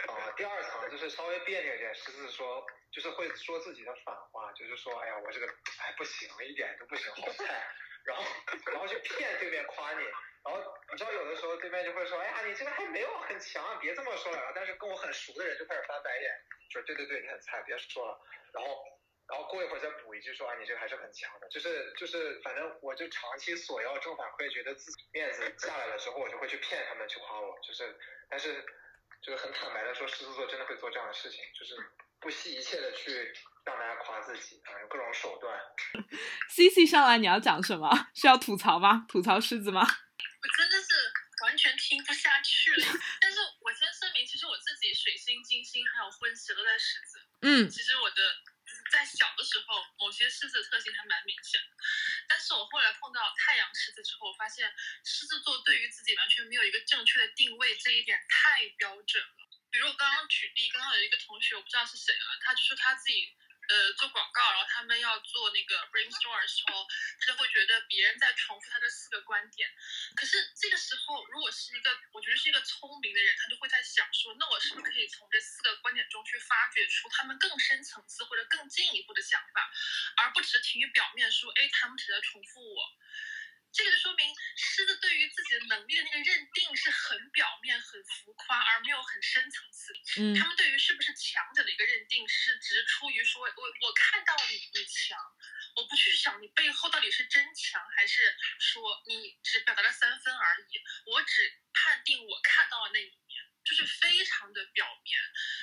[0.08, 7.68] 啊，第二层就是稍微别扭一点，狮子说就是会说自己的反话，就是说，哎呀，我这个哎不行，一点都不行，好菜，
[8.04, 8.24] 然后
[8.72, 10.04] 然后就骗对面夸你，
[10.44, 10.62] 然后
[10.92, 16.32] 你知道有的时候对面就会说，哎呀，你这个还没有很强，别这么说了，但是跟我很熟的人就开始翻白眼，
[16.72, 18.20] 说对对对，你很菜，别说了，
[18.54, 18.84] 然后。
[19.30, 27.94] 然后过一会儿再补一句说啊，你这个还是很强的，就是就是，反正我就长期索要正反馈，觉得自己面子下来了之后，我就会去骗他们去夸我，就是，
[28.30, 28.66] 但是
[29.22, 31.76] 就是很坦白的说，狮子座真的会做这样的事情，就是
[32.20, 33.34] 不惜一切的去
[33.65, 35.59] 让大家夸自己啊，有各种手段。
[36.49, 37.89] C C 上来你要讲什么？
[38.15, 39.05] 是要吐槽吗？
[39.09, 39.82] 吐槽狮子吗？
[39.82, 40.88] 我真的是
[41.43, 42.88] 完全听不下去了。
[43.22, 47.20] 但是我先声明，其实我自己水星、金星还有婚期都在狮子。
[47.41, 51.70] 嗯其实我的就是在小的时候，某些狮子的特性还蛮明显的。
[52.28, 54.68] 但是我后来碰到太阳狮子之后，我发现
[55.04, 59.48] 狮子座对于自己完全没有一个正确的定位，这一点太标准了。
[59.70, 63.36] 比如我刚刚举例，刚刚有一个同学，我不知道是谁啊，他就说他自己
[63.68, 66.88] 呃做广告，然后他们要做那个 brainstorm 的时候，
[67.20, 69.70] 他就会觉得别人在重复他的四个观点。
[70.15, 79.72] 可是这个时候，如果是一个我觉得是一个聪明的人，他就会在想说，那我是不是可以从这四个观点中去发掘出他们更深层次或者更进一步的想法，
[80.18, 82.97] 而不只停于表面说，哎，他们只在重复我。
[83.72, 89.93] 这个就说明狮子对于自己的能力的那个认定是很表面、很浮夸，而没有很深层次。
[90.18, 95.18] 嗯他们对于是不是强者的一个认定是只是出于说，我我看到你你强，
[95.76, 105.20] 我不去想你背后到底是真强还是说你只表达了三分而已，我只判定我看到了那一面，就是非常的表面，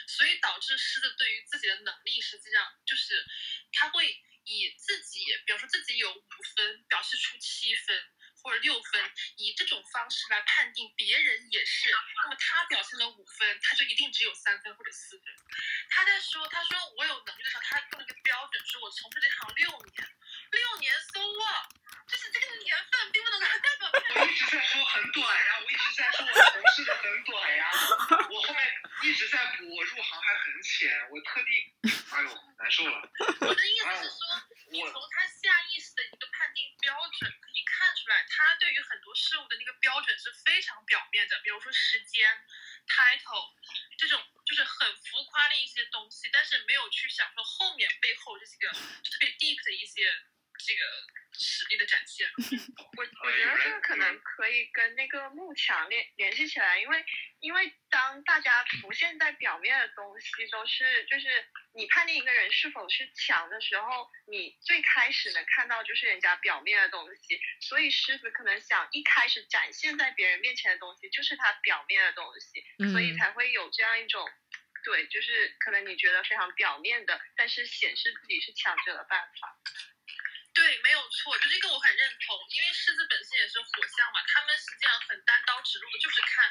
[0.07, 3.27] 所以导致狮子对于自己的能力实际上就是
[3.73, 6.23] 他会以自己，比如说自己有五
[6.57, 7.97] 分，表示出七分。
[8.45, 9.01] 或者六分，
[9.39, 15.35] 以这种方式来判定别人也是，那么他表现了五分，他就一定只有三分或者四分。
[15.89, 20.09] 他在说，他说我有能力的时候，他用了一个标准，说我从事这行六年，
[20.51, 21.73] 六年 so what？
[22.07, 27.71] 就是这个年份并不能够代表我一直在说很短呀，我一直在说我从事的很短呀，
[28.31, 28.61] 我后面
[29.03, 31.51] 一直在补，我入行还很浅，我特地，
[32.13, 32.29] 哎呦，
[32.59, 33.11] 难受了。
[33.41, 34.21] 我的意思是说，
[34.71, 42.29] 你从他下意识的一个判定标准可以看出来，他对于很多事物的那个标准是非常表面的，比如说时间、
[42.87, 43.55] title
[43.99, 50.05] 这种就是很浮夸的一些东西，但是没有去想说后面背后这些个特别 deep 的一些
[50.67, 50.81] 这个
[51.39, 52.27] 实力的展现。
[52.97, 57.05] 我我觉得这个可能可以跟那个幕墙联联系起来，因为
[57.41, 61.29] 因为当大家浮现在表面的东西都是就是
[61.75, 74.27] 你判定一个人是否是强的时候，你最开始能看到就是人家表面的东西，所以狮子可能想一开始展现在别人面前的东西就是他表面的东西，所以嗯才会有这样一种。
[74.85, 79.59] 对，就是可能你觉得非常表面的，但是显示自己是强者的办法。
[80.55, 86.47] 对，没有错，就这个我很认同，因为狮子本身也是火象嘛，他们实际上很单刀直入的，就是看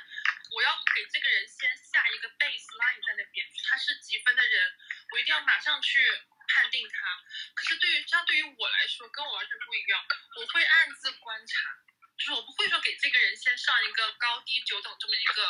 [0.52, 4.76] 我要给这个人先下一个 baseline 在那边，他是几分的人，
[5.12, 6.04] 我一定要马上去
[6.50, 7.24] 判定他。
[7.56, 11.80] 可是对于相对于我来说，跟我完全不一样，我会暗自观察，
[12.20, 15.48] 就是我不会说给这个人先上一个高低九等这么一个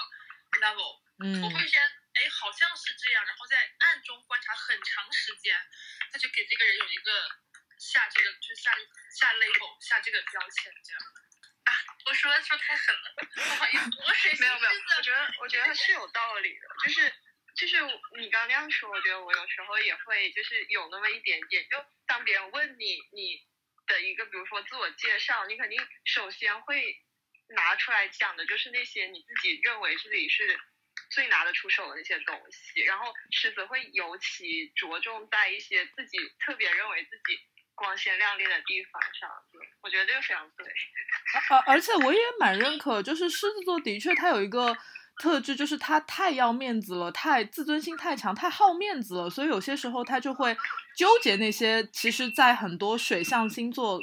[0.62, 1.02] level，
[1.42, 5.58] 我会嗯先哎好像是这样，然后在暗中观察很长时间，
[6.12, 7.12] 他就给这个人有一个
[7.80, 8.72] 下这个就是下
[9.18, 11.02] 下 label 下这个标签这样。
[11.64, 11.72] 啊，
[12.06, 17.14] 我说说太狠了，不好意思，我水星没有没有我觉得我觉得是有道理的，就是
[17.56, 17.78] 就是
[18.20, 23.48] 你刚那样说，我觉得我有时候也会就是有那么一点点，就当别人问你你
[23.88, 27.02] 的一个比如说自我介绍，你肯定首先会
[27.48, 30.60] 拿出来讲的就是那些你自己认为自己是
[31.12, 37.40] 最拿得出手的那些东西，然后狮子会尤其着重在一些自己特别认为自己
[37.76, 39.30] 光鲜亮丽的地方上，
[39.82, 40.66] 我觉得这个非常对。
[41.50, 44.76] 而而且我也蛮认可，就是狮子座的确他有一个
[45.18, 50.56] 特质，就是他太要面子了，太自尊心太强，太好面子了，所以有些时候他就会
[50.98, 54.00] 纠结那些其实，在很多水象星座。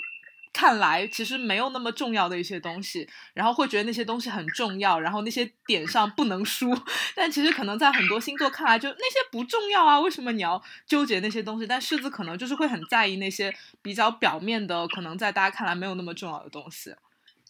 [0.52, 6.68] 看来其实没有那么重要的一些东西，然后会觉得那些东西很重要，然后那些点上不能输。
[7.14, 11.66] 但其实可能在很多星座看来，就那些不重要啊，为什么你要纠结那些东西？
[11.66, 16.90] 但狮子可能就是会很在意那些比较表面的，可能在大家看来没有那么重要的东西。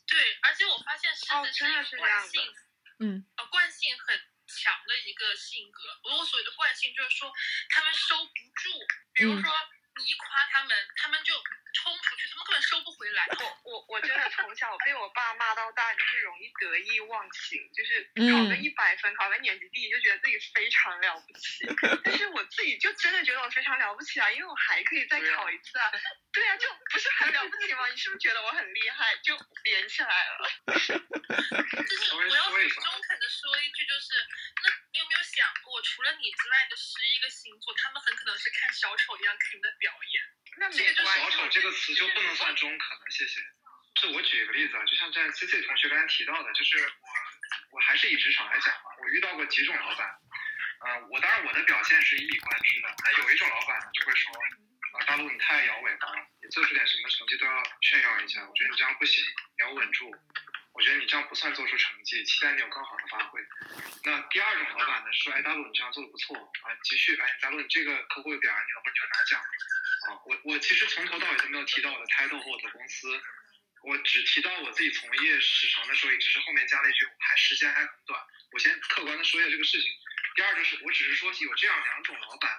[0.06, 1.52] 对，而且我发现狮子
[1.88, 2.42] 是惯性，
[2.98, 4.14] 嗯，呃，惯性很
[4.46, 5.80] 强的一个性格。
[6.04, 7.30] 我所谓的惯性就是说，
[7.70, 8.70] 他们收不住，
[9.14, 9.50] 比如说
[9.96, 11.34] 你一夸他们，他们就。
[11.72, 13.24] 冲出去，他们根本收不回来。
[13.38, 18.02] 我我我真的从小被我爸骂到大，就是容易得意忘形，就是
[18.34, 21.64] 考个一百分，考个年级第一，就觉得自己非常了不起。
[22.02, 25.92] 但是我自己就真的觉得我非常了不起啊，因为我还可以再考一次啊。
[26.32, 27.86] 对啊，就不是很了不起吗？
[27.86, 29.16] 你是不是觉得我很厉害？
[29.22, 30.50] 就连起来了。
[31.70, 34.10] 就是我要很中肯的说一句，就是
[34.64, 40.22] 那你有没有想过，除了你之外的十一个星座，他们很可能是看小丑一样看你的表演。
[40.58, 43.40] 那这个小丑这个词就不能算中肯了，谢谢。
[43.96, 46.78] 就我举一个例子啊，就像在 C C 同学刚才提到的，就是
[47.72, 50.08] 我我还是以职场来讲嘛，我遇到过几种老板，
[50.86, 60.14] 嗯，我当然我的表现是一以贯之的，那有一种老板呢就会说，啊大陆你太摇尾巴了，你做出点什么成绩都要炫耀一下，我觉得你这样不行，你要稳住，
[60.72, 63.40] 我觉得你这样不算做出成绩，期待你有更好的发挥。
[64.04, 69.40] 那第二种老板呢说，哎大陆你这样做的不错啊，继续，哎大陆你这个客户表扬你了，或者你有拿奖。
[70.08, 73.20] 啊，我我其实从头到尾都没有提到我的 title 和我的公司，
[73.82, 78.18] 我只提到我自己从业时长的时候，也只是后面加了一句还时间还很短。
[78.52, 79.90] 我先客观的说一下这个事情。
[80.36, 82.50] 第二就是，我只是说有这样两种老板，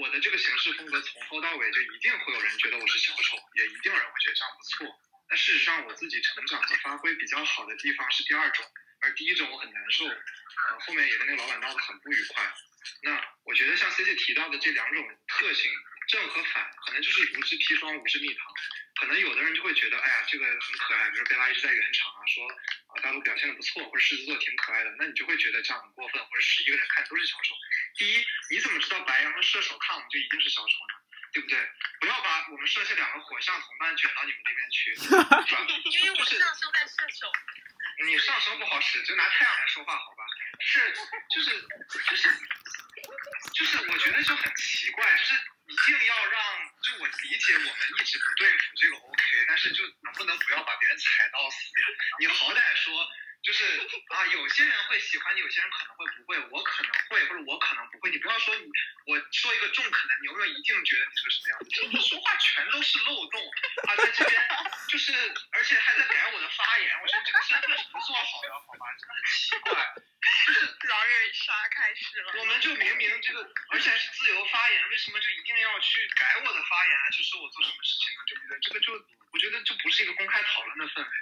[0.00, 5.00] 我的这个行事风格从头到尾就一定会有人觉得我是小丑，也一定有人会觉得这样不错。
[5.28, 8.64] 但事实上，我自己成长和发挥比较好的地方是第二种，
[9.00, 12.54] 而第一种我很难受，呃，后面也跟那个老板闹得很不愉快。
[13.02, 15.70] 那我觉得像 C C 提到的这两种特性。
[16.08, 18.46] 正和反可能就是如之砒霜，无之蜜糖。
[19.00, 22.46] 可能有的人就会觉得，哎呀，这个很可爱，比如贝拉一直在圆场啊，说
[22.94, 27.54] 啊大陆表现的不错，或者狮子座挺可爱的，那你就会觉得这样很过分，或者十一个人看都是小丑。
[27.96, 30.94] 第一，你怎么知道白羊和射手看我们就一定是小丑呢？
[31.32, 31.58] 对不对？
[31.98, 35.42] 不要把我们设下两个火象同伴卷到你们那边去，是吧？
[35.90, 37.32] 因为我上升在射手。
[38.06, 40.24] 你上升不好使，就拿太阳来说话，好吧？
[40.60, 40.92] 是，
[41.30, 41.60] 就是，
[42.10, 42.28] 就是，
[43.54, 45.34] 就是，我觉得就很奇怪，就是。
[45.66, 46.42] 一定要让，
[46.82, 51.56] 就我理解，我们一直不对付这个 OK，但是就能不能不要把别人踩到死？
[52.20, 52.92] 你好歹说，
[53.44, 53.64] 就是
[54.08, 58.10] 啊，有些人会喜欢你，有些人可能会不会，我可能会，或者我可能不会。
[58.10, 58.64] 你不要说你，
[59.06, 61.58] 我说一个中肯的，你有没有一定觉得你是个什么样
[62.00, 62.08] 子？
[62.08, 63.40] 说话全都是漏洞
[63.88, 64.48] 啊，在这边
[64.88, 65.12] 就是，
[65.52, 68.86] 而且还在改我的发言，我觉得这个身份是不做好的，好吧？
[68.98, 69.94] 真的很奇怪。
[70.46, 78.24] 就是 狼人杀开始了，我们就明明这个，而且还是自由发言，为什么就一定要去改我的发言，去说我做什么事情呢？
[78.26, 78.58] 对不对？
[78.62, 78.92] 这个就
[79.32, 81.12] 我觉得就不是一个公开讨论的氛围，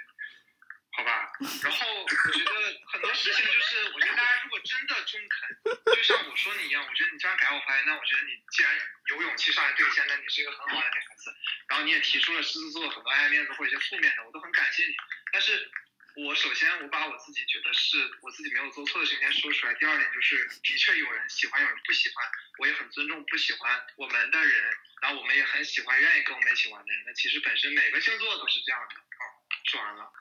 [0.95, 1.31] 好吧？
[1.63, 2.51] 然后我觉得
[2.91, 8.71] 很多事情就是，我觉得大家如果真的中肯，就像我说你一样，我觉得你这样改我发言，那我觉得你既然
[9.09, 11.35] 有勇气上来兑现，那你是一个很好的女孩子。
[11.67, 14.95] 然后你也提出了狮子座很多爱面子或者一些负面的，我都很感谢你。
[15.31, 15.71] 但是。
[16.15, 19.73] 我首先我把我自己觉得是我自己没有做错的事情先说出来。
[19.73, 22.23] 第二点就是，的确有人喜欢，有人不喜欢，
[22.59, 24.77] 我也很尊重不喜欢我们的人。
[25.01, 27.03] 然后我们也很喜欢愿意跟我们一起玩的人。
[27.07, 28.95] 那其实本身每个星座都是这样的。
[28.95, 30.13] 好，说完了。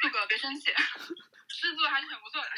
[0.00, 0.72] 杜哥别生气，
[1.48, 2.50] 狮子座还是很不错的。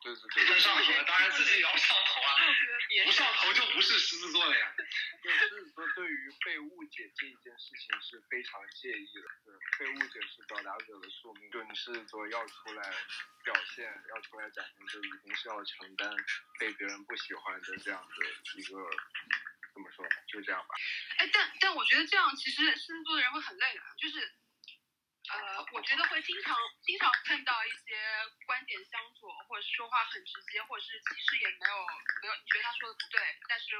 [0.00, 2.36] 对对对，跟上头了，当然自己也要上头啊，
[3.04, 4.72] 不上头就不是狮子座了呀。
[5.22, 9.22] 对，狮子座对于被误解这一件事情是非常介意的。
[9.44, 12.82] 对，被误解是表达者的宿命，就你狮子座要出来
[13.44, 16.08] 表现，要出来展现，就一定是要承担
[16.60, 18.26] 被别人不喜欢的这样的
[18.60, 18.78] 一个，
[19.74, 20.10] 怎么说呢？
[20.28, 20.74] 就这样吧。
[21.18, 24.32] 哎，但但我觉得这样其实狮子座的人会很累的，就是。
[25.28, 27.94] 呃，我觉得会经常经常碰到一些
[28.46, 31.76] 观点相左，或者是说话很直接，或者是其实也没有
[32.22, 33.76] 没有，你觉得他说的不对，但是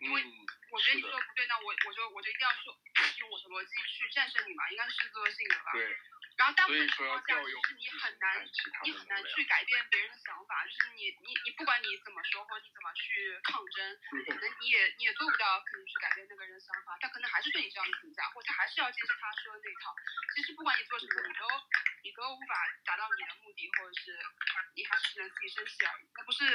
[0.00, 0.22] 因为
[0.70, 2.76] 我觉得你说的不对，那我我就我就一定要说
[3.18, 5.72] 用我的逻辑去战胜你嘛，应该是狮子座性格吧？
[5.72, 5.96] 对。
[6.38, 8.46] 然后大部分情况下，调用其实你很难，
[8.84, 19.90] 你很难去改变别人的想法，就是你你你不管你怎么说，或者你怎么去抗争，可能你也你也做不到，可能去改变那个人的想法，他可能还是对你这样的评价，或者他还是要坚持他说的那一套。
[20.36, 21.42] 其实不管你做什么，你都
[22.06, 22.54] 你都无法
[22.86, 24.14] 达到你的目的，或者是
[24.78, 26.46] 你还是只能自己生气而已，那不是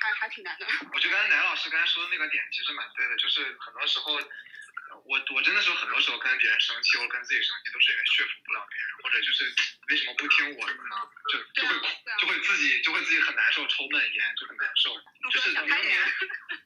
[0.00, 0.64] 还还挺难的。
[0.64, 9.54] 我觉得刚才南老师刚才说的那个点其实蛮对的，就是很多时候，呃我我真的是很多时候跟别人生气或者跟自己生气，都是因为说服不了别人，或者就是
[9.88, 10.96] 为什么不听我的呢？
[11.30, 14.94] 就就会对啊就会自己就会自己很难受，抽闷烟就很难受。
[15.30, 15.96] 就是明明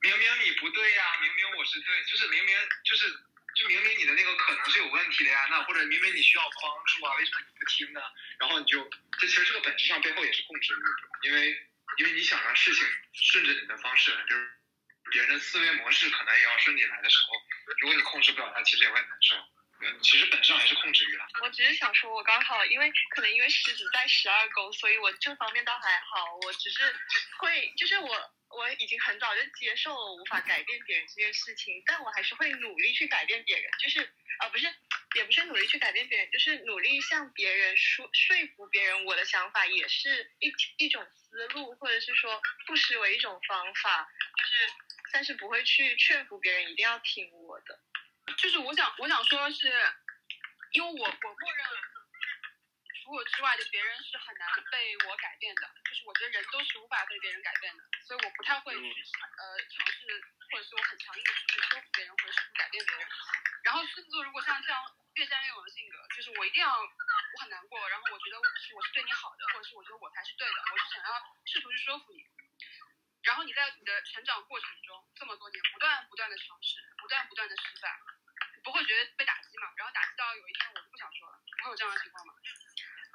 [0.01, 3.11] 明明你不对呀、明明我是对，就是明明就是
[3.55, 8.01] 就明明你的那个可能是有问题的呀，那或者明明你需要帮助啊，为什么你不听呢？
[8.39, 8.89] 然后你就
[9.21, 14.51] 这其实这个本质上背后也是控制欲，因为因为你想让事情顺着你的方式来，就是
[15.15, 17.35] 别人的思维模式可能也要顺你来的时候，
[17.79, 19.37] 如果你控制不了它，其实也会难受。
[20.03, 21.27] 其实本质上还是控制欲啦。
[21.41, 26.35] 我只是想说，我刚好因为可能因为狮子在十二宫，所以我这方面倒还好。
[26.43, 26.93] 我只是
[27.39, 34.01] 会，就是我我已经很早就接受了无法改变别人这件事情，但我还是会努力去改变别人，就是
[34.39, 34.67] 啊、不是，
[35.15, 44.09] 也不是努力去改变别人，就是努力向别人说说服别人我的想法，也是一一种思路，或者是说不失为一种方法，
[44.39, 44.73] 就是
[45.15, 47.79] 但是不会去劝服别人一定要听我的。
[48.37, 49.71] 就是我想我想说的是，
[50.73, 51.79] 因为我我默认了
[52.99, 60.03] 除我之外的别人是很难被我改变的，就是我觉得人都是无法被别人改变的，所以我不太会去呃尝试，
[60.51, 63.07] 或者是我很强硬的去说服别人，或者是去改变别人。
[63.63, 64.83] 然后狮子座如果像这样
[65.15, 72.27] 越战越勇的性格，就是我一定要我很难过，然后我觉得是我是对你好的，或者是我觉得我才是对的，我就想要试图去说服你。
[73.25, 77.89] 然后你在你的成长过程中这么多年不断不断的尝试，不断不断的失败，
[78.57, 79.73] 你不会觉得被打击嘛？
[79.77, 82.35] 然后打击到有一天我就不想说了，会有这样的情况吗？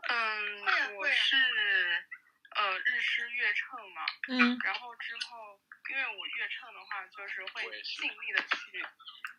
[0.10, 2.08] 嗯会啊，我会啊是
[2.56, 8.86] 呃日狮月秤嘛，嗯然后之后因为我月秤的话，就是会尽力的去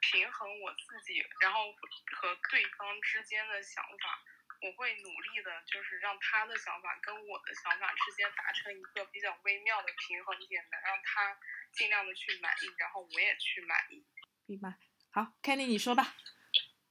[0.00, 1.72] 平衡我自己，然后
[2.16, 4.22] 和对方之间的想法。
[4.62, 11.38] 我会努力的，就是让他的想法跟我的想法之间达成一个比较微妙的平衡点，能让他
[11.72, 14.04] 尽量的去满意，然后我也去满意。
[14.46, 14.74] 明白。
[15.10, 16.14] 好，Kenny 你说吧。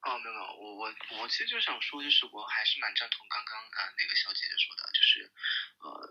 [0.01, 5.31] 哦，没有没有，我我我其实就想说，就是我还是蛮赞同刚刚呃那个小姐姐说的，就是
[5.79, 6.09] 呃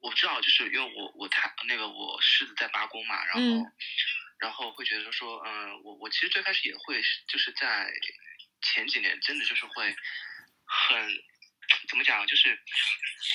[0.00, 3.72] 我不知道，就是因为我我太那个我狮子在八宫嘛，然后、嗯
[4.42, 7.88] 然后会觉得说，嗯、我我其实最开始也会就是在
[8.60, 9.94] 前几年真的就是会
[10.72, 11.22] 很
[11.88, 12.58] 怎么讲，就是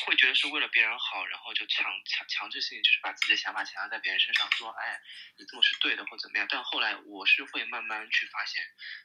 [0.05, 4.99] 会觉得是为了别人好，然后就强强强制性就是把自己的想法强加在别人身上，说，哎，
[5.37, 6.47] 你这么是对的或怎么样。
[6.49, 8.63] 但后来我是会慢慢去发现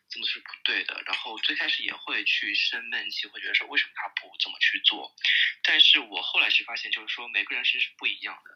[0.08, 5.14] 这么是不对的，然后最开始也会去生闷气，会觉得说为什么他不怎么去做。
[5.62, 8.50] 但是我后来是发现，就是说每个人其实是不一样的，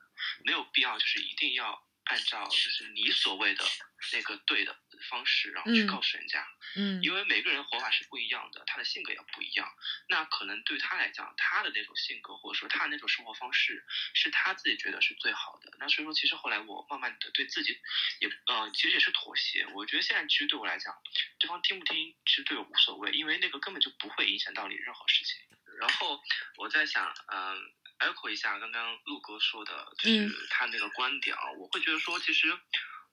[0.44, 3.64] 没有必要就是一定要按照就是你所谓的
[4.12, 4.76] 那个对的
[5.10, 6.46] 方式，然后去嗯告诉人家。
[6.74, 9.66] 嗯因为每个人活法是不一样的，他的性格也不一样。
[10.08, 13.84] 那可能对他来讲，他的那种性格或者说他的那种生活方式，
[14.14, 15.72] 是他自己觉得是最好的。
[15.78, 17.72] 那所以说，其实后来我慢慢的对自己
[18.20, 19.66] 也呃，其实也是妥协。
[19.74, 20.94] 我觉得现在其实对我来讲，
[21.38, 25.40] 对方听不听，其实对我无所谓，因为那个根本就不会影响到你任何事情。
[25.78, 26.20] 然后
[26.56, 27.56] 我在想，嗯、
[27.98, 32.56] echo 一下刚刚陆哥说的，就是他那个观点啊，我会觉得说，其实。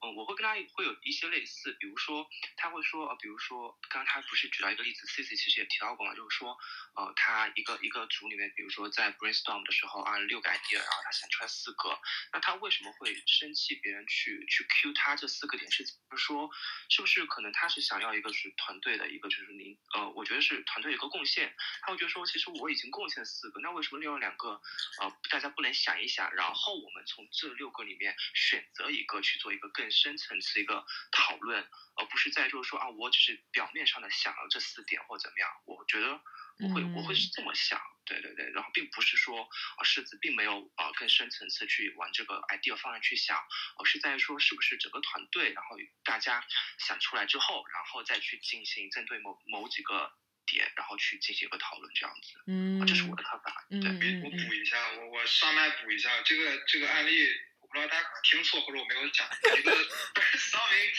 [0.03, 2.27] 嗯，我会跟他会有一些类似，比如说
[2.57, 6.57] 他会说，呃，比如说刚刚他不是举到一个例子，C C 其实也提到过嘛，就是说，
[6.95, 11.97] 呃，他一个一个组里面，比如说在 brainstorm 的时候啊，六个 idea，然后他想出来四个，
[12.33, 15.71] 那他为什么会生气别人去去 Q 他这四个点？
[15.71, 16.49] 是就是说，
[16.89, 24.61] 是不是可能他是想要一个是团队的一个就是您呃，我觉得是团队一个贡献，他会觉得说，其实我已经贡献四个，那为什么另外两个
[24.99, 31.61] 呃大家不能想一想，然后我们从这六个里面选择一个去做一个更深层次一个讨论，
[31.95, 36.19] 而不是在就是说啊，我只是表面上的想了这四点或怎么样，我觉得
[36.59, 43.37] 我会、我会是这么想，对对对，然后并不是说啊狮子并没有啊更深层次去往这个 idea 方向去想，
[43.77, 46.45] 而是在说是不是整个团队，然后大家
[46.79, 50.11] 想出来之后，然后再去进行针对某某几个
[50.45, 54.21] 点，然后去进行一个讨论这样子，嗯啊这是我的看法，对。
[54.23, 59.27] 我补一下，我我上麦补一下，这个这个案例，我不知道大家可能听错或者我没有讲。
[59.57, 59.71] 一个
[60.13, 60.93] brainstorming，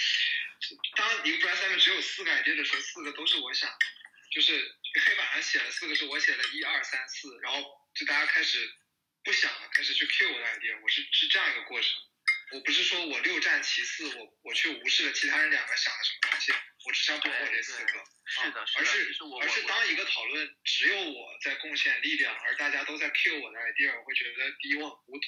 [0.97, 3.71] 当一个 brainstorming 只有四个 idea 的时候，四个都是我想，
[4.33, 4.75] 就是
[5.07, 7.63] 黑板上写了四个是我写的一二三四，然后
[7.95, 8.59] 就大家开始
[9.23, 11.91] 不想了，开始去 cue 我的 idea，我是是这样一个过程。
[12.51, 16.53] 我不是说我六战其四，我我去无视了其他人两个想的什么东西，
[16.85, 18.05] 我只想捕获这四个。
[18.27, 25.27] 是的，是而，是而是当一个讨论只有我在贡献力量，而大家都在 cue 我的 idea，我会觉得第一我很孤独，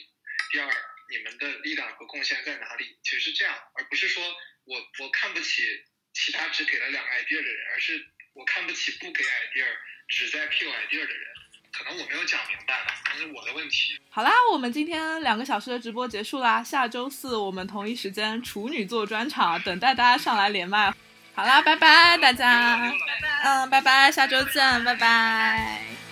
[0.50, 0.68] 第二
[1.10, 2.98] 你们的力量和贡献在哪里？
[3.02, 4.22] 其实是这样，而不是说
[4.64, 5.62] 我我看不起
[6.12, 8.04] 其他只给了两个 idea 的人，而是
[8.34, 9.66] 我看不起不给 idea
[10.08, 11.26] 只在 Q idea 的人。
[11.72, 14.00] 可能我没有讲明白吧，那是我的问题。
[14.08, 20.94] 好啦，我们今天两个小时的直播结束啦，下周四我们同一时间处女座专场，等待大家上来连麦。
[21.34, 22.90] 好啦，拜拜大家，
[23.44, 26.05] 嗯，拜拜，下周见，拜拜。